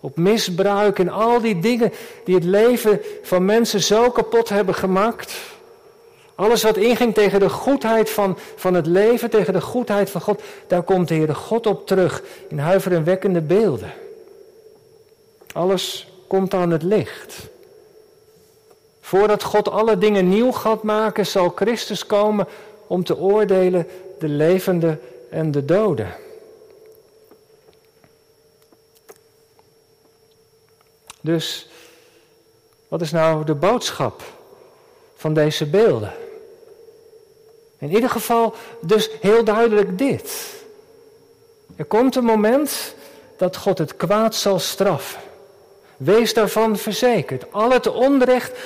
op 0.00 0.16
misbruik 0.16 0.98
en 0.98 1.08
al 1.08 1.40
die 1.40 1.58
dingen 1.58 1.92
die 2.24 2.34
het 2.34 2.44
leven 2.44 3.00
van 3.22 3.44
mensen 3.44 3.82
zo 3.82 4.10
kapot 4.10 4.48
hebben 4.48 4.74
gemaakt. 4.74 5.34
Alles 6.34 6.62
wat 6.62 6.76
inging 6.76 7.14
tegen 7.14 7.40
de 7.40 7.50
goedheid 7.50 8.10
van, 8.10 8.38
van 8.56 8.74
het 8.74 8.86
leven, 8.86 9.30
tegen 9.30 9.52
de 9.52 9.60
goedheid 9.60 10.10
van 10.10 10.20
God, 10.20 10.42
daar 10.66 10.82
komt 10.82 11.08
de 11.08 11.14
Heere 11.14 11.34
God 11.34 11.66
op 11.66 11.86
terug 11.86 12.22
in 12.48 12.58
huiverenwekkende 12.58 13.40
beelden. 13.40 13.92
Alles 15.52 16.08
komt 16.26 16.54
aan 16.54 16.70
het 16.70 16.82
licht. 16.82 17.48
Voordat 19.00 19.42
God 19.42 19.68
alle 19.68 19.98
dingen 19.98 20.28
nieuw 20.28 20.52
gaat 20.52 20.82
maken, 20.82 21.26
zal 21.26 21.48
Christus 21.48 22.06
komen 22.06 22.46
om 22.86 23.04
te 23.04 23.18
oordelen 23.18 23.86
de 24.18 24.28
levenden 24.28 25.00
en 25.30 25.50
de 25.50 25.64
doden. 25.64 26.14
Dus 31.20 31.68
wat 32.88 33.00
is 33.00 33.10
nou 33.10 33.44
de 33.44 33.54
boodschap 33.54 34.22
van 35.16 35.34
deze 35.34 35.66
beelden? 35.66 36.12
In 37.78 37.90
ieder 37.90 38.10
geval 38.10 38.54
dus 38.80 39.10
heel 39.20 39.44
duidelijk 39.44 39.98
dit. 39.98 40.54
Er 41.76 41.84
komt 41.84 42.16
een 42.16 42.24
moment 42.24 42.94
dat 43.36 43.56
God 43.56 43.78
het 43.78 43.96
kwaad 43.96 44.34
zal 44.34 44.58
straffen. 44.58 45.29
Wees 46.00 46.34
daarvan 46.34 46.76
verzekerd. 46.76 47.52
Al 47.52 47.70
het 47.70 47.86
onrecht 47.86 48.58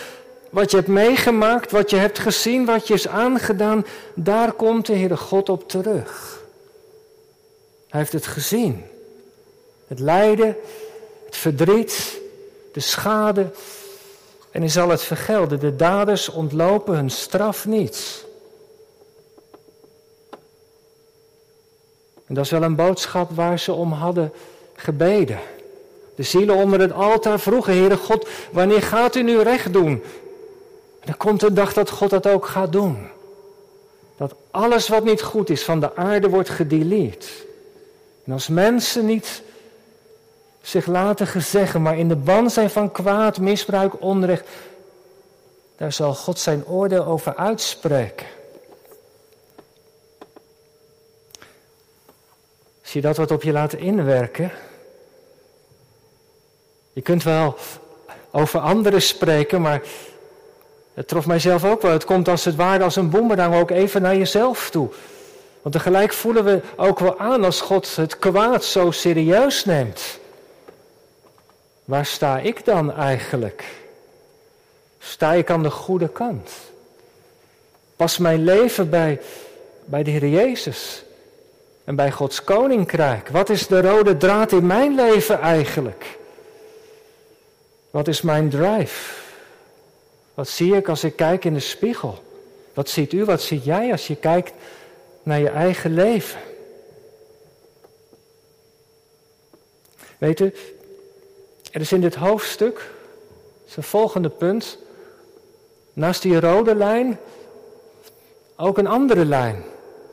wat 0.51 0.71
je 0.71 0.77
hebt 0.77 0.89
meegemaakt, 0.89 1.71
wat 1.71 1.91
je 1.91 1.97
hebt 1.97 2.19
gezien, 2.19 2.65
wat 2.65 2.89
je 2.89 2.95
is 2.95 3.09
aangedaan, 3.09 3.87
daar 4.15 4.53
komt 4.53 4.87
de 4.87 4.93
Heere 4.93 5.17
God 5.17 5.49
op 5.49 5.69
terug. 5.69 6.43
Hij 7.89 8.01
heeft 8.01 8.13
het 8.13 8.27
gezien. 8.27 8.85
Het 9.87 9.99
lijden, 9.99 10.57
het 11.25 11.37
verdriet, 11.37 12.21
de 12.73 12.81
schade. 12.81 13.51
En 14.51 14.61
hij 14.61 14.71
zal 14.71 14.89
het 14.89 15.03
vergelden. 15.03 15.61
De 15.61 15.77
daders 15.77 16.29
ontlopen 16.29 16.95
hun 16.95 17.11
straf 17.11 17.67
niet. 17.67 18.25
En 22.27 22.35
dat 22.35 22.45
is 22.45 22.51
wel 22.51 22.63
een 22.63 22.77
boodschap 22.77 23.31
waar 23.31 23.59
ze 23.59 23.73
om 23.73 23.93
hadden 23.93 24.33
gebeden. 24.75 25.39
De 26.15 26.23
zielen 26.23 26.57
onder 26.57 26.81
het 26.81 26.93
altaar 26.93 27.41
vroegen, 27.41 27.73
Heere 27.73 27.97
God, 27.97 28.29
wanneer 28.53 28.83
gaat 28.83 29.15
u 29.15 29.23
nu 29.23 29.41
recht 29.41 29.73
doen? 29.73 30.03
En 31.01 31.09
er 31.09 31.17
komt 31.17 31.43
een 31.43 31.55
dag 31.55 31.73
dat 31.73 31.91
God 31.91 32.11
dat 32.11 32.27
ook 32.27 32.47
gaat 32.47 32.73
doen. 32.73 33.07
Dat 34.17 34.35
alles 34.51 34.89
wat 34.89 35.05
niet 35.05 35.23
goed 35.23 35.51
is 35.51 35.65
van 35.65 35.81
de 35.81 35.97
aarde 35.97 36.29
wordt 36.29 36.49
gedelete. 36.49 37.27
En 38.25 38.33
als 38.33 38.49
mensen 38.49 39.07
niet 39.07 39.43
zich 40.63 40.87
laten 40.87 41.27
gezeggen, 41.27 41.83
maar 41.83 41.99
in 41.99 42.09
de 42.09 42.17
ban 42.17 42.51
zijn 42.51 42.71
van 42.71 42.93
kwaad, 42.93 43.39
misbruik, 43.39 44.03
onrecht, 44.03 44.49
daar 45.77 45.93
zal 45.93 46.15
God 46.15 46.39
zijn 46.39 46.67
oordeel 46.67 47.05
over 47.05 47.37
uitspreken. 47.37 48.27
Zie 52.83 53.01
je 53.01 53.07
dat 53.07 53.17
wat 53.17 53.31
op 53.31 53.43
je 53.43 53.53
laten 53.53 53.79
inwerken? 53.79 54.53
Je 56.95 57.01
kunt 57.01 57.23
wel 57.23 57.57
over 58.31 58.61
anderen 58.61 59.03
spreken, 59.03 59.61
maar 59.61 59.83
het 60.95 61.09
trof 61.09 61.27
mijzelf 61.27 61.65
ook 61.65 61.83
wel. 61.83 61.93
Het 61.93 62.05
komt 62.05 62.29
als 62.29 62.45
het 62.45 62.55
ware 62.55 62.85
als 62.85 62.97
een 62.97 63.11
boemerang 63.11 63.55
ook 63.55 63.71
even 63.71 64.03
naar 64.03 64.17
jezelf 64.17 64.71
toe. 64.71 64.89
Want 65.63 65.75
tegelijk 65.75 66.13
voelen 66.13 66.45
we 66.45 66.61
ook 66.77 66.99
wel 66.99 67.19
aan 67.19 67.45
als 67.45 67.61
God 67.61 67.97
het 67.97 68.19
kwaad 68.19 68.65
zo 68.65 68.91
serieus 68.91 69.65
neemt. 69.65 70.19
Waar 71.85 72.07
sta 72.07 72.39
ik 72.39 72.65
dan 72.65 72.93
eigenlijk? 72.93 73.65
Sta 74.99 75.33
ik 75.33 75.51
aan 75.51 75.63
de 75.63 75.71
goede 75.71 76.09
kant? 76.09 76.51
Pas 77.97 78.19
mijn 78.19 78.45
leven 78.45 78.91
bij, 78.91 79.21
bij 79.85 80.03
de 80.03 80.11
Heer 80.11 80.29
Jezus 80.29 81.05
en 81.85 81.97
bij 81.97 82.11
Gods 82.11 82.45
koninkrijk? 82.45 83.29
Wat 83.29 83.51
is 83.51 83.67
de 83.67 83.81
rode 83.81 84.17
draad 84.17 84.53
in 84.53 84.67
mijn 84.67 84.95
leven 84.95 85.41
eigenlijk? 85.41 86.19
Wat 87.95 88.09
is 88.09 88.23
mijn 88.23 88.51
drive? 88.51 89.13
Wat 90.35 90.49
zie 90.49 90.77
ik 90.77 90.89
als 90.89 91.05
ik 91.05 91.17
kijk 91.17 91.45
in 91.45 91.55
de 91.55 91.61
spiegel? 91.61 92.23
Wat 92.73 92.89
ziet 92.89 93.13
u, 93.13 93.25
wat 93.25 93.43
ziet 93.43 93.65
jij 93.65 93.93
als 93.93 94.07
je 94.07 94.17
kijkt 94.17 94.53
naar 95.23 95.39
je 95.39 95.49
eigen 95.49 95.95
leven? 95.95 96.41
Weet 100.19 100.41
u, 100.41 100.55
er 101.71 101.81
is 101.81 101.93
in 101.93 102.01
dit 102.01 102.15
hoofdstuk, 102.15 102.91
zijn 103.67 103.87
volgende 103.87 104.29
punt, 104.29 104.79
naast 105.93 106.23
die 106.23 106.41
rode 106.41 106.75
lijn 106.75 107.19
ook 108.57 108.79
een 108.79 108.87
andere 108.87 109.25
lijn. 109.25 109.65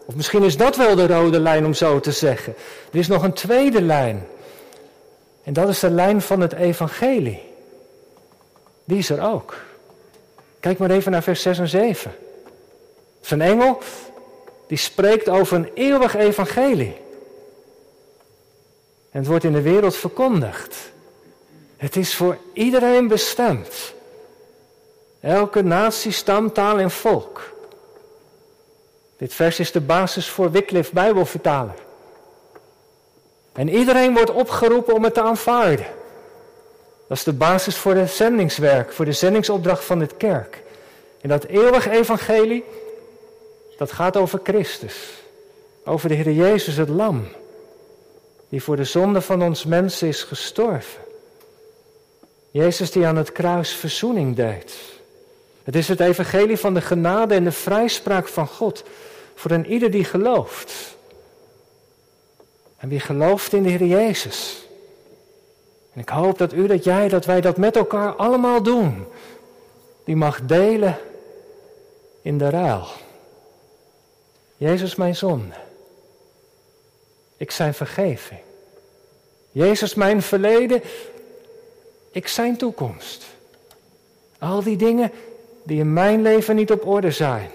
Of 0.06 0.16
misschien 0.16 0.44
is 0.44 0.58
dat 0.58 0.76
wel 0.76 0.96
de 0.96 1.08
rode 1.08 1.40
lijn 1.40 1.66
om 1.66 1.74
zo 1.74 2.00
te 2.00 2.12
zeggen. 2.12 2.56
Er 2.92 3.00
is 3.00 3.08
nog 3.08 3.24
een 3.24 3.34
tweede 3.34 3.82
lijn. 3.82 4.28
En 5.44 5.54
dat 5.54 5.70
is 5.70 5.80
de 5.80 5.90
lijn 5.90 6.22
van 6.22 6.42
het 6.42 6.54
evangelie. 6.54 7.50
Die 8.92 9.00
is 9.00 9.10
er 9.10 9.22
ook. 9.24 9.56
Kijk 10.60 10.78
maar 10.78 10.90
even 10.90 11.12
naar 11.12 11.24
vers 11.24 11.42
6 11.42 11.60
en 11.60 11.68
7. 11.68 12.16
Zijn 13.22 13.42
engel, 13.42 13.82
die 14.68 14.78
spreekt 14.78 15.30
over 15.30 15.58
een 15.58 15.72
eeuwig 15.74 16.16
evangelie. 16.16 16.96
En 19.12 19.20
het 19.20 19.28
wordt 19.28 19.44
in 19.44 19.54
de 19.54 19.62
wereld 19.62 19.96
verkondigd. 19.96 20.92
Het 21.78 21.96
is 21.96 22.16
voor 22.16 22.38
iedereen 22.54 23.08
bestemd. 23.08 23.94
Elke 25.20 25.62
natie, 25.64 26.12
stam, 26.12 26.54
taal 26.54 26.80
en 26.80 26.92
volk. 26.92 27.54
Dit 29.18 29.34
vers 29.34 29.60
is 29.60 29.72
de 29.72 29.82
basis 29.82 30.30
voor 30.30 30.52
Wycliffe 30.52 30.94
Bijbelvertaler. 30.94 31.80
En 33.54 33.70
iedereen 33.70 34.14
wordt 34.14 34.32
opgeroepen 34.32 34.94
om 34.94 35.04
het 35.04 35.14
te 35.14 35.22
aanvaarden. 35.22 36.00
Dat 37.12 37.20
is 37.20 37.26
de 37.26 37.34
basis 37.34 37.76
voor 37.76 37.96
het 37.96 38.12
zendingswerk, 38.12 38.92
voor 38.92 39.06
de 39.06 39.12
zendingsopdracht 39.12 39.84
van 39.84 40.00
het 40.00 40.18
kerk. 40.18 40.64
En 41.22 41.30
dat 41.30 41.44
eeuwige 41.44 41.90
evangelie, 41.90 42.64
dat 43.78 43.92
gaat 43.92 44.18
over 44.18 44.40
Christus. 44.44 44.96
Over 45.86 46.10
de 46.10 46.16
Heer 46.16 46.32
Jezus, 46.32 46.76
het 46.76 46.90
lam. 46.90 47.28
Die 48.50 48.64
voor 48.64 48.76
de 48.76 48.84
zonde 48.84 49.22
van 49.22 49.44
ons 49.44 49.66
mensen 49.66 50.08
is 50.08 50.24
gestorven. 50.24 51.02
Jezus 52.52 52.92
die 52.92 53.06
aan 53.06 53.18
het 53.18 53.32
kruis 53.32 53.74
verzoening 53.74 54.36
deed. 54.36 54.74
Het 55.64 55.76
is 55.76 55.88
het 55.88 56.00
evangelie 56.00 56.58
van 56.58 56.74
de 56.74 56.82
genade 56.82 57.34
en 57.34 57.44
de 57.44 57.52
vrijspraak 57.52 58.28
van 58.28 58.48
God 58.48 58.84
voor 59.36 59.52
een 59.52 59.72
ieder 59.72 59.92
die 59.92 60.06
gelooft. 60.06 60.74
En 62.78 62.90
wie 62.90 63.00
gelooft 63.00 63.54
in 63.54 63.64
de 63.64 63.70
Heer 63.70 63.86
Jezus. 63.88 64.70
En 65.94 66.02
ik 66.02 66.10
hoop 66.10 66.38
dat 66.38 66.54
u, 66.54 66.68
dat 66.68 66.84
jij, 66.84 67.08
dat 67.08 67.26
wij 67.26 67.42
dat 67.42 67.58
met 67.58 67.76
elkaar 67.76 68.16
allemaal 68.16 68.64
doen. 68.64 69.06
Die 70.04 70.16
mag 70.16 70.46
delen 70.46 70.98
in 72.22 72.38
de 72.38 72.50
ruil. 72.50 72.88
Jezus 74.58 74.96
mijn 74.96 75.16
zonde. 75.16 75.56
Ik 77.38 77.52
zijn 77.52 77.74
vergeving. 77.74 78.40
Jezus 79.52 79.94
mijn 79.94 80.22
verleden. 80.22 80.82
Ik 82.12 82.28
zijn 82.28 82.58
toekomst. 82.58 83.26
Al 84.40 84.64
die 84.64 84.78
dingen 84.78 85.12
die 85.64 85.80
in 85.80 85.94
mijn 85.94 86.22
leven 86.22 86.56
niet 86.56 86.72
op 86.72 86.86
orde 86.86 87.12
zijn. 87.12 87.50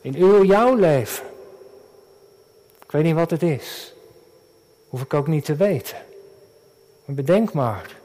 In 0.00 0.14
uw, 0.14 0.44
jouw 0.44 0.74
leven. 0.74 1.26
Ik 2.82 2.90
weet 2.90 3.02
niet 3.02 3.14
wat 3.14 3.30
het 3.30 3.42
is. 3.42 3.94
Hoef 4.88 5.02
ik 5.02 5.14
ook 5.14 5.26
niet 5.26 5.44
te 5.44 5.56
weten. 5.56 5.96
Maar 7.08 7.16
bedenk 7.16 7.52
maar. 7.52 7.96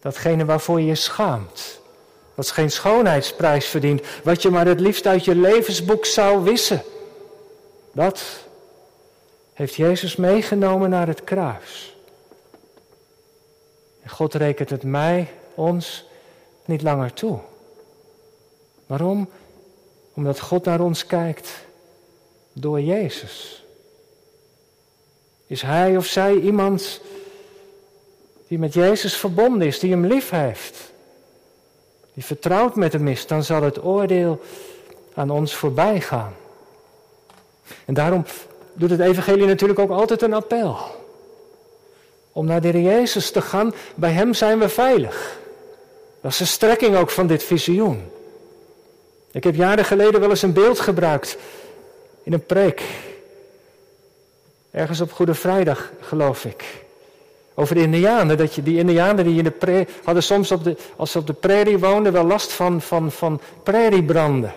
Datgene 0.00 0.44
waarvoor 0.44 0.80
je 0.80 0.86
je 0.86 0.94
schaamt. 0.94 1.80
Wat 2.34 2.50
geen 2.50 2.70
schoonheidsprijs 2.70 3.66
verdient. 3.66 4.02
Wat 4.24 4.42
je 4.42 4.50
maar 4.50 4.66
het 4.66 4.80
liefst 4.80 5.06
uit 5.06 5.24
je 5.24 5.34
levensboek 5.34 6.04
zou 6.06 6.42
wissen. 6.42 6.82
Dat 7.92 8.22
heeft 9.52 9.74
Jezus 9.74 10.16
meegenomen 10.16 10.90
naar 10.90 11.06
het 11.06 11.24
kruis. 11.24 11.96
En 14.02 14.10
God 14.10 14.34
rekent 14.34 14.70
het 14.70 14.82
mij, 14.82 15.28
ons, 15.54 16.04
niet 16.64 16.82
langer 16.82 17.12
toe. 17.12 17.38
Waarom? 18.86 19.30
Omdat 20.14 20.40
God 20.40 20.64
naar 20.64 20.80
ons 20.80 21.06
kijkt 21.06 21.50
door 22.52 22.80
Jezus. 22.80 23.64
Is 25.46 25.62
hij 25.62 25.96
of 25.96 26.06
zij 26.06 26.34
iemand 26.34 27.00
die 28.50 28.58
met 28.58 28.74
Jezus 28.74 29.16
verbonden 29.16 29.66
is, 29.66 29.78
die 29.78 29.90
hem 29.90 30.06
lief 30.06 30.30
heeft, 30.30 30.92
die 32.14 32.24
vertrouwd 32.24 32.76
met 32.76 32.92
hem 32.92 33.08
is, 33.08 33.26
dan 33.26 33.44
zal 33.44 33.62
het 33.62 33.84
oordeel 33.84 34.40
aan 35.14 35.30
ons 35.30 35.54
voorbij 35.54 36.00
gaan. 36.00 36.34
En 37.84 37.94
daarom 37.94 38.24
doet 38.72 38.90
het 38.90 39.00
Evangelie 39.00 39.46
natuurlijk 39.46 39.78
ook 39.78 39.90
altijd 39.90 40.22
een 40.22 40.32
appel. 40.32 40.76
Om 42.32 42.46
naar 42.46 42.60
de 42.60 42.82
Jezus 42.82 43.30
te 43.30 43.40
gaan, 43.40 43.74
bij 43.94 44.10
Hem 44.10 44.34
zijn 44.34 44.58
we 44.58 44.68
veilig. 44.68 45.38
Dat 46.20 46.30
is 46.30 46.38
de 46.38 46.44
strekking 46.44 46.96
ook 46.96 47.10
van 47.10 47.26
dit 47.26 47.42
visioen. 47.42 48.10
Ik 49.30 49.44
heb 49.44 49.54
jaren 49.54 49.84
geleden 49.84 50.20
wel 50.20 50.30
eens 50.30 50.42
een 50.42 50.52
beeld 50.52 50.80
gebruikt 50.80 51.36
in 52.22 52.32
een 52.32 52.46
preek. 52.46 52.82
Ergens 54.70 55.00
op 55.00 55.12
Goede 55.12 55.34
Vrijdag, 55.34 55.92
geloof 56.00 56.44
ik. 56.44 56.88
Over 57.54 57.74
de 57.74 57.80
Indianen. 57.80 58.38
Dat 58.38 58.54
je, 58.54 58.62
die 58.62 58.78
Indianen 58.78 59.24
die 59.24 59.38
in 59.38 59.52
de 59.58 59.86
hadden 60.04 60.22
soms 60.22 60.52
op 60.52 60.64
de, 60.64 60.76
als 60.96 61.10
ze 61.10 61.18
op 61.18 61.26
de 61.26 61.32
prairie 61.32 61.78
woonden 61.78 62.12
wel 62.12 62.24
last 62.24 62.52
van, 62.52 62.80
van, 62.80 63.12
van 63.12 63.40
prairiebranden. 63.62 64.52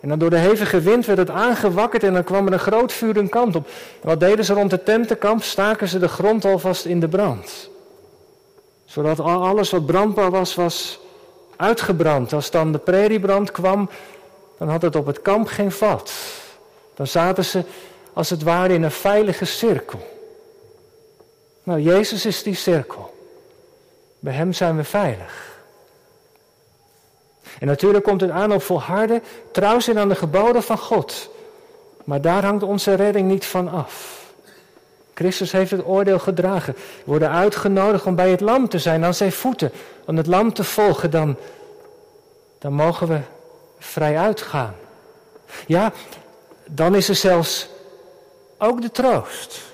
En 0.00 0.10
dan 0.10 0.18
door 0.18 0.30
de 0.30 0.38
hevige 0.38 0.80
wind 0.80 1.06
werd 1.06 1.18
het 1.18 1.30
aangewakkerd 1.30 2.02
en 2.02 2.12
dan 2.12 2.24
kwam 2.24 2.46
er 2.46 2.52
een 2.52 2.58
groot 2.58 2.92
vuur 2.92 3.16
een 3.16 3.28
kant 3.28 3.56
op. 3.56 3.66
En 4.00 4.08
wat 4.08 4.20
deden 4.20 4.44
ze 4.44 4.54
rond 4.54 4.70
het 4.70 4.84
tentenkamp? 4.84 5.42
Staken 5.42 5.88
ze 5.88 5.98
de 5.98 6.08
grond 6.08 6.44
alvast 6.44 6.84
in 6.84 7.00
de 7.00 7.08
brand. 7.08 7.70
Zodat 8.84 9.20
alles 9.20 9.70
wat 9.70 9.86
brandbaar 9.86 10.30
was, 10.30 10.54
was 10.54 11.00
uitgebrand. 11.56 12.32
Als 12.32 12.50
dan 12.50 12.72
de 12.72 12.78
prairiebrand 12.78 13.50
kwam, 13.50 13.90
dan 14.58 14.68
had 14.68 14.82
het 14.82 14.96
op 14.96 15.06
het 15.06 15.22
kamp 15.22 15.48
geen 15.48 15.72
vat. 15.72 16.12
Dan 16.94 17.06
zaten 17.06 17.44
ze 17.44 17.62
als 18.12 18.30
het 18.30 18.42
ware 18.42 18.74
in 18.74 18.82
een 18.82 18.90
veilige 18.90 19.44
cirkel. 19.44 20.13
Nou, 21.64 21.80
Jezus 21.80 22.26
is 22.26 22.42
die 22.42 22.54
cirkel. 22.54 23.14
Bij 24.18 24.32
Hem 24.32 24.52
zijn 24.52 24.76
we 24.76 24.84
veilig. 24.84 25.52
En 27.60 27.66
natuurlijk 27.66 28.04
komt 28.04 28.20
het 28.20 28.30
aan 28.30 28.52
op 28.52 28.62
volharden, 28.62 29.22
trouw 29.52 29.80
zijn 29.80 29.98
aan 29.98 30.08
de 30.08 30.14
geboden 30.14 30.62
van 30.62 30.78
God. 30.78 31.30
Maar 32.04 32.20
daar 32.20 32.44
hangt 32.44 32.62
onze 32.62 32.94
redding 32.94 33.28
niet 33.28 33.46
van 33.46 33.68
af. 33.68 34.22
Christus 35.14 35.52
heeft 35.52 35.70
het 35.70 35.86
oordeel 35.86 36.18
gedragen. 36.18 36.74
We 36.74 37.02
worden 37.04 37.30
uitgenodigd 37.30 38.06
om 38.06 38.14
bij 38.14 38.30
het 38.30 38.40
lam 38.40 38.68
te 38.68 38.78
zijn, 38.78 39.04
aan 39.04 39.14
zijn 39.14 39.32
voeten, 39.32 39.72
om 40.04 40.16
het 40.16 40.26
lam 40.26 40.52
te 40.52 40.64
volgen. 40.64 41.10
Dan, 41.10 41.36
dan 42.58 42.72
mogen 42.72 43.08
we 43.08 43.20
vrij 43.78 44.18
uitgaan. 44.18 44.74
Ja, 45.66 45.92
dan 46.66 46.94
is 46.94 47.08
er 47.08 47.14
zelfs 47.14 47.68
ook 48.58 48.82
de 48.82 48.90
troost. 48.90 49.73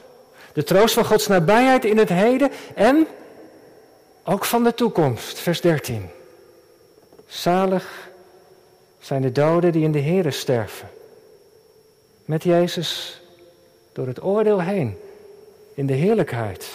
De 0.53 0.63
troost 0.63 0.95
van 0.95 1.05
Gods 1.05 1.27
nabijheid 1.27 1.85
in 1.85 1.99
het 1.99 2.09
heden 2.09 2.51
en 2.75 3.07
ook 4.25 4.45
van 4.45 4.65
de 4.65 4.75
toekomst. 4.75 5.39
Vers 5.39 5.61
13. 5.61 6.09
Zalig 7.27 8.11
zijn 9.01 9.23
de 9.23 9.33
doden 9.33 9.73
die 9.73 9.85
in 9.85 9.93
de 9.93 10.01
Here 10.01 10.31
sterven. 10.31 10.89
Met 12.25 12.43
Jezus 12.43 13.21
door 13.93 14.07
het 14.07 14.23
oordeel 14.23 14.61
heen 14.63 14.99
in 15.75 15.87
de 15.87 15.93
heerlijkheid. 15.93 16.69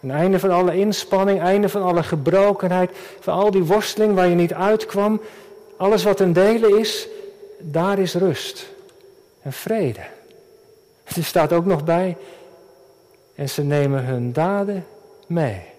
Een 0.00 0.10
einde 0.10 0.38
van 0.38 0.50
alle 0.50 0.76
inspanning, 0.76 1.40
einde 1.40 1.68
van 1.68 1.82
alle 1.82 2.02
gebrokenheid, 2.02 2.90
van 3.20 3.34
al 3.34 3.50
die 3.50 3.62
worsteling 3.62 4.14
waar 4.14 4.28
je 4.28 4.34
niet 4.34 4.54
uitkwam. 4.54 5.20
Alles 5.76 6.04
wat 6.04 6.20
een 6.20 6.32
delen 6.32 6.78
is, 6.78 7.08
daar 7.58 7.98
is 7.98 8.14
rust 8.14 8.68
en 9.42 9.52
vrede. 9.52 10.00
Er 11.04 11.24
staat 11.24 11.52
ook 11.52 11.64
nog 11.64 11.84
bij, 11.84 12.16
en 13.34 13.48
ze 13.48 13.62
nemen 13.62 14.04
hun 14.04 14.32
daden 14.32 14.86
mee. 15.26 15.72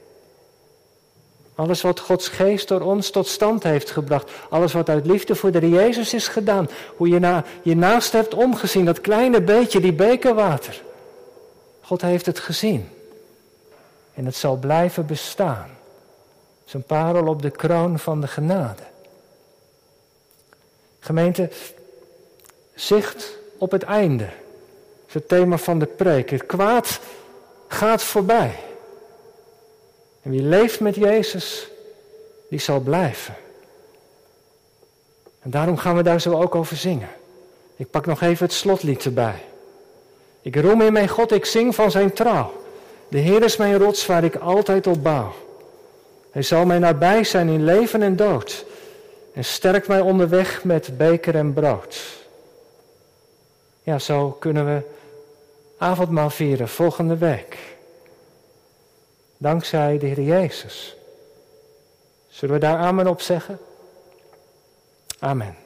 Alles 1.56 1.82
wat 1.82 2.00
Gods 2.00 2.28
geest 2.28 2.68
door 2.68 2.82
ons 2.82 3.10
tot 3.10 3.28
stand 3.28 3.64
heeft 3.64 3.92
gebracht. 3.92 4.32
Alles 4.50 4.74
wat 4.74 4.90
uit 4.90 5.06
liefde 5.06 5.36
voor 5.36 5.52
de 5.52 5.70
Jezus 5.70 6.14
is 6.14 6.28
gedaan. 6.28 6.70
Hoe 6.96 7.08
je 7.08 7.20
na, 7.20 7.44
je 7.62 7.76
naast 7.76 8.12
hebt 8.12 8.34
omgezien. 8.34 8.86
Dat 8.86 9.02
kleine 9.02 9.42
beetje, 9.42 9.80
die 9.80 9.94
bekerwater. 9.94 10.82
God 11.82 12.02
heeft 12.02 12.26
het 12.26 12.40
gezien. 12.40 12.90
En 14.14 14.26
het 14.26 14.36
zal 14.36 14.56
blijven 14.56 15.06
bestaan. 15.06 15.70
Zijn 16.66 16.84
parel 16.84 17.28
op 17.28 17.42
de 17.42 17.52
kroon 17.52 18.00
van 18.00 18.22
de 18.22 18.28
genade. 18.28 18.84
Gemeente, 21.00 21.50
zicht 22.74 23.38
op 23.58 23.72
het 23.72 23.84
einde. 23.84 24.30
Het 25.16 25.28
thema 25.28 25.58
van 25.58 25.80
de 25.80 25.86
preek. 25.86 26.30
Het 26.30 26.46
kwaad 26.46 27.00
gaat 27.68 28.04
voorbij. 28.04 28.56
En 30.22 30.32
wie 30.32 30.42
leeft 30.42 30.80
met 30.80 30.96
Jezus, 30.96 31.68
die 32.50 32.60
zal 32.60 32.80
blijven. 32.80 33.36
En 35.40 35.50
daarom 35.50 35.78
gaan 35.78 35.96
we 35.96 36.04
daar 36.04 36.22
zo 36.22 36.42
ook 36.42 36.56
over 36.56 36.78
zingen. 36.78 37.10
Ik 37.76 37.90
pak 37.90 38.06
nog 38.06 38.22
even 38.22 38.46
het 38.46 38.56
slotlied 38.56 39.06
erbij. 39.06 39.44
Ik 40.42 40.56
roem 40.56 40.82
in 40.82 40.94
mijn 40.94 41.10
God, 41.10 41.32
ik 41.32 41.46
zing 41.46 41.76
van 41.76 41.92
zijn 41.92 42.14
trouw. 42.14 42.54
De 43.08 43.18
Heer 43.18 43.44
is 43.44 43.58
mijn 43.58 43.78
rots 43.78 44.06
waar 44.06 44.24
ik 44.24 44.36
altijd 44.36 44.88
op 44.88 45.04
bouw. 45.04 45.34
Hij 46.32 46.42
zal 46.42 46.66
mij 46.66 46.80
nabij 46.80 47.24
zijn 47.24 47.50
in 47.50 47.64
leven 47.64 48.02
en 48.02 48.16
dood. 48.16 48.66
En 49.34 49.46
sterkt 49.46 49.88
mij 49.88 50.02
onderweg 50.02 50.64
met 50.64 50.98
beker 50.98 51.36
en 51.36 51.54
brood. 51.54 52.02
Ja, 53.84 54.00
zo 54.00 54.30
kunnen 54.40 54.66
we 54.66 54.94
avondmaal 55.78 56.30
vieren 56.30 56.70
volgende 56.70 57.18
week. 57.18 57.58
Dankzij 59.38 59.98
de 59.98 60.06
Heer 60.06 60.22
Jezus. 60.22 60.96
Zullen 62.28 62.56
we 62.56 62.62
daar 62.62 62.78
amen 62.78 63.08
op 63.08 63.22
zeggen? 63.22 63.60
Amen. 65.20 65.65